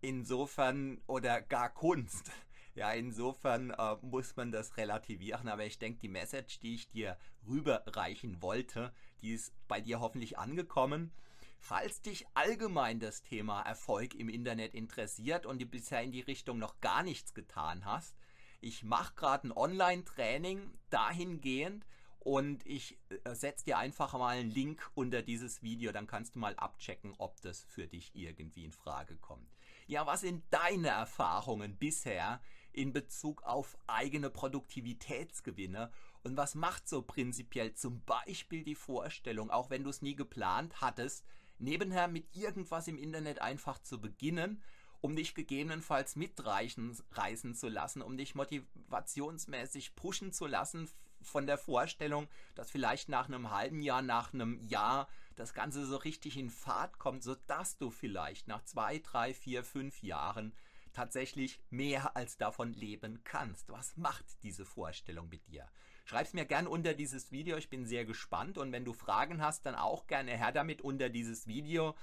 Insofern 0.00 1.00
oder 1.06 1.40
gar 1.40 1.70
Kunst. 1.70 2.30
Ja, 2.74 2.92
insofern 2.92 3.70
äh, 3.70 3.96
muss 4.02 4.36
man 4.36 4.52
das 4.52 4.76
relativieren. 4.76 5.48
Aber 5.48 5.64
ich 5.64 5.78
denke, 5.78 5.98
die 5.98 6.10
Message, 6.10 6.60
die 6.60 6.74
ich 6.74 6.90
dir 6.90 7.16
rüberreichen 7.48 8.42
wollte, 8.42 8.92
die 9.22 9.32
ist 9.32 9.54
bei 9.66 9.80
dir 9.80 10.00
hoffentlich 10.00 10.38
angekommen. 10.38 11.10
Falls 11.58 12.00
dich 12.02 12.26
allgemein 12.34 13.00
das 13.00 13.22
Thema 13.22 13.62
Erfolg 13.62 14.14
im 14.14 14.28
Internet 14.28 14.74
interessiert 14.74 15.46
und 15.46 15.60
du 15.60 15.66
bisher 15.66 16.02
in 16.02 16.12
die 16.12 16.20
Richtung 16.20 16.58
noch 16.58 16.80
gar 16.80 17.02
nichts 17.02 17.34
getan 17.34 17.84
hast, 17.84 18.16
ich 18.60 18.84
mache 18.84 19.14
gerade 19.14 19.48
ein 19.48 19.52
Online-Training 19.52 20.78
dahingehend 20.90 21.86
und 22.26 22.66
ich 22.66 22.98
äh, 23.08 23.34
setze 23.34 23.66
dir 23.66 23.78
einfach 23.78 24.12
mal 24.14 24.36
einen 24.36 24.50
Link 24.50 24.90
unter 24.94 25.22
dieses 25.22 25.62
Video, 25.62 25.92
dann 25.92 26.08
kannst 26.08 26.34
du 26.34 26.40
mal 26.40 26.56
abchecken, 26.56 27.14
ob 27.18 27.40
das 27.42 27.62
für 27.62 27.86
dich 27.86 28.14
irgendwie 28.14 28.64
in 28.64 28.72
Frage 28.72 29.16
kommt. 29.16 29.48
Ja, 29.86 30.06
was 30.06 30.22
sind 30.22 30.42
deine 30.50 30.88
Erfahrungen 30.88 31.76
bisher 31.76 32.40
in 32.72 32.92
Bezug 32.92 33.44
auf 33.44 33.78
eigene 33.86 34.30
Produktivitätsgewinne 34.30 35.92
und 36.24 36.36
was 36.36 36.56
macht 36.56 36.88
so 36.88 37.02
prinzipiell 37.02 37.74
zum 37.74 38.02
Beispiel 38.04 38.64
die 38.64 38.74
Vorstellung, 38.74 39.50
auch 39.50 39.70
wenn 39.70 39.84
du 39.84 39.90
es 39.90 40.02
nie 40.02 40.16
geplant 40.16 40.80
hattest, 40.80 41.24
nebenher 41.58 42.08
mit 42.08 42.34
irgendwas 42.34 42.88
im 42.88 42.98
Internet 42.98 43.40
einfach 43.40 43.78
zu 43.78 44.00
beginnen 44.00 44.62
um 45.00 45.14
dich 45.14 45.34
gegebenenfalls 45.34 46.16
mitreichen 46.16 46.96
reisen 47.12 47.54
zu 47.54 47.68
lassen, 47.68 48.02
um 48.02 48.16
dich 48.16 48.34
motivationsmäßig 48.34 49.94
pushen 49.94 50.32
zu 50.32 50.46
lassen 50.46 50.88
von 51.22 51.46
der 51.46 51.58
Vorstellung, 51.58 52.28
dass 52.54 52.70
vielleicht 52.70 53.08
nach 53.08 53.28
einem 53.28 53.50
halben 53.50 53.82
Jahr, 53.82 54.02
nach 54.02 54.32
einem 54.32 54.58
Jahr 54.60 55.08
das 55.34 55.54
Ganze 55.54 55.86
so 55.86 55.96
richtig 55.96 56.36
in 56.36 56.50
Fahrt 56.50 56.98
kommt, 56.98 57.22
sodass 57.22 57.76
du 57.78 57.90
vielleicht 57.90 58.48
nach 58.48 58.64
zwei, 58.64 58.98
drei, 58.98 59.34
vier, 59.34 59.64
fünf 59.64 60.02
Jahren 60.02 60.54
tatsächlich 60.92 61.60
mehr 61.68 62.16
als 62.16 62.38
davon 62.38 62.72
leben 62.72 63.22
kannst. 63.22 63.68
Was 63.70 63.96
macht 63.96 64.24
diese 64.42 64.64
Vorstellung 64.64 65.28
mit 65.28 65.46
dir? 65.48 65.68
Schreib 66.08 66.28
es 66.28 66.34
mir 66.34 66.44
gerne 66.44 66.70
unter 66.70 66.94
dieses 66.94 67.32
Video, 67.32 67.56
ich 67.56 67.68
bin 67.68 67.84
sehr 67.84 68.04
gespannt 68.04 68.58
und 68.58 68.70
wenn 68.70 68.84
du 68.84 68.92
Fragen 68.92 69.42
hast, 69.42 69.66
dann 69.66 69.74
auch 69.74 70.06
gerne 70.06 70.38
her 70.38 70.52
damit 70.52 70.80
unter 70.80 71.08
dieses 71.08 71.48
Video. 71.48 71.96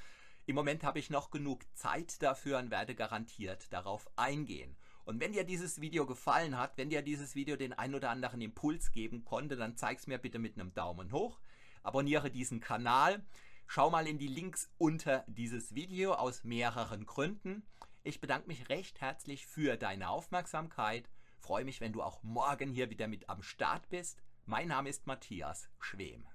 Im 0.45 0.55
Moment 0.55 0.83
habe 0.83 0.99
ich 0.99 1.09
noch 1.09 1.31
genug 1.31 1.61
Zeit 1.73 2.21
dafür 2.21 2.59
und 2.59 2.69
werde 2.69 2.95
garantiert 2.95 3.71
darauf 3.71 4.09
eingehen. 4.17 4.75
Und 5.05 5.21
wenn 5.21 5.31
dir 5.31 5.45
dieses 5.45 5.79
Video 5.79 6.05
gefallen 6.05 6.57
hat, 6.57 6.77
wenn 6.77 6.89
dir 6.89 7.01
dieses 7.01 7.33
Video 7.33 7.55
den 7.55 7.71
ein 7.71 7.95
oder 7.95 8.09
anderen 8.09 8.41
Impuls 8.41 8.91
geben 8.91 9.23
konnte, 9.23 9.55
dann 9.55 9.77
zeig 9.77 9.99
es 9.99 10.07
mir 10.07 10.17
bitte 10.17 10.37
mit 10.37 10.59
einem 10.59 10.73
Daumen 10.73 11.13
hoch. 11.13 11.39
Abonniere 11.81 12.29
diesen 12.29 12.59
Kanal. 12.59 13.23
Schau 13.67 13.89
mal 13.89 14.05
in 14.05 14.17
die 14.17 14.27
Links 14.27 14.69
unter 14.77 15.23
dieses 15.27 15.75
Video 15.75 16.15
aus 16.15 16.43
mehreren 16.43 17.05
Gründen. 17.05 17.65
Ich 18.03 18.19
bedanke 18.19 18.49
mich 18.49 18.67
recht 18.67 18.99
herzlich 18.99 19.47
für 19.47 19.77
deine 19.77 20.09
Aufmerksamkeit. 20.09 21.09
Freue 21.43 21.65
mich, 21.65 21.81
wenn 21.81 21.91
du 21.91 22.01
auch 22.01 22.23
morgen 22.23 22.69
hier 22.69 22.89
wieder 22.89 23.09
mit 23.09 23.27
am 23.27 23.43
Start 23.43 23.89
bist. 23.89 24.23
Mein 24.45 24.69
Name 24.69 24.87
ist 24.87 25.07
Matthias 25.07 25.67
Schwem. 25.77 26.25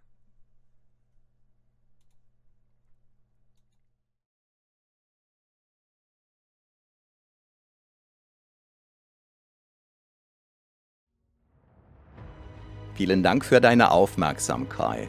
Vielen 12.92 13.22
Dank 13.22 13.46
für 13.46 13.62
deine 13.62 13.92
Aufmerksamkeit. 13.92 15.08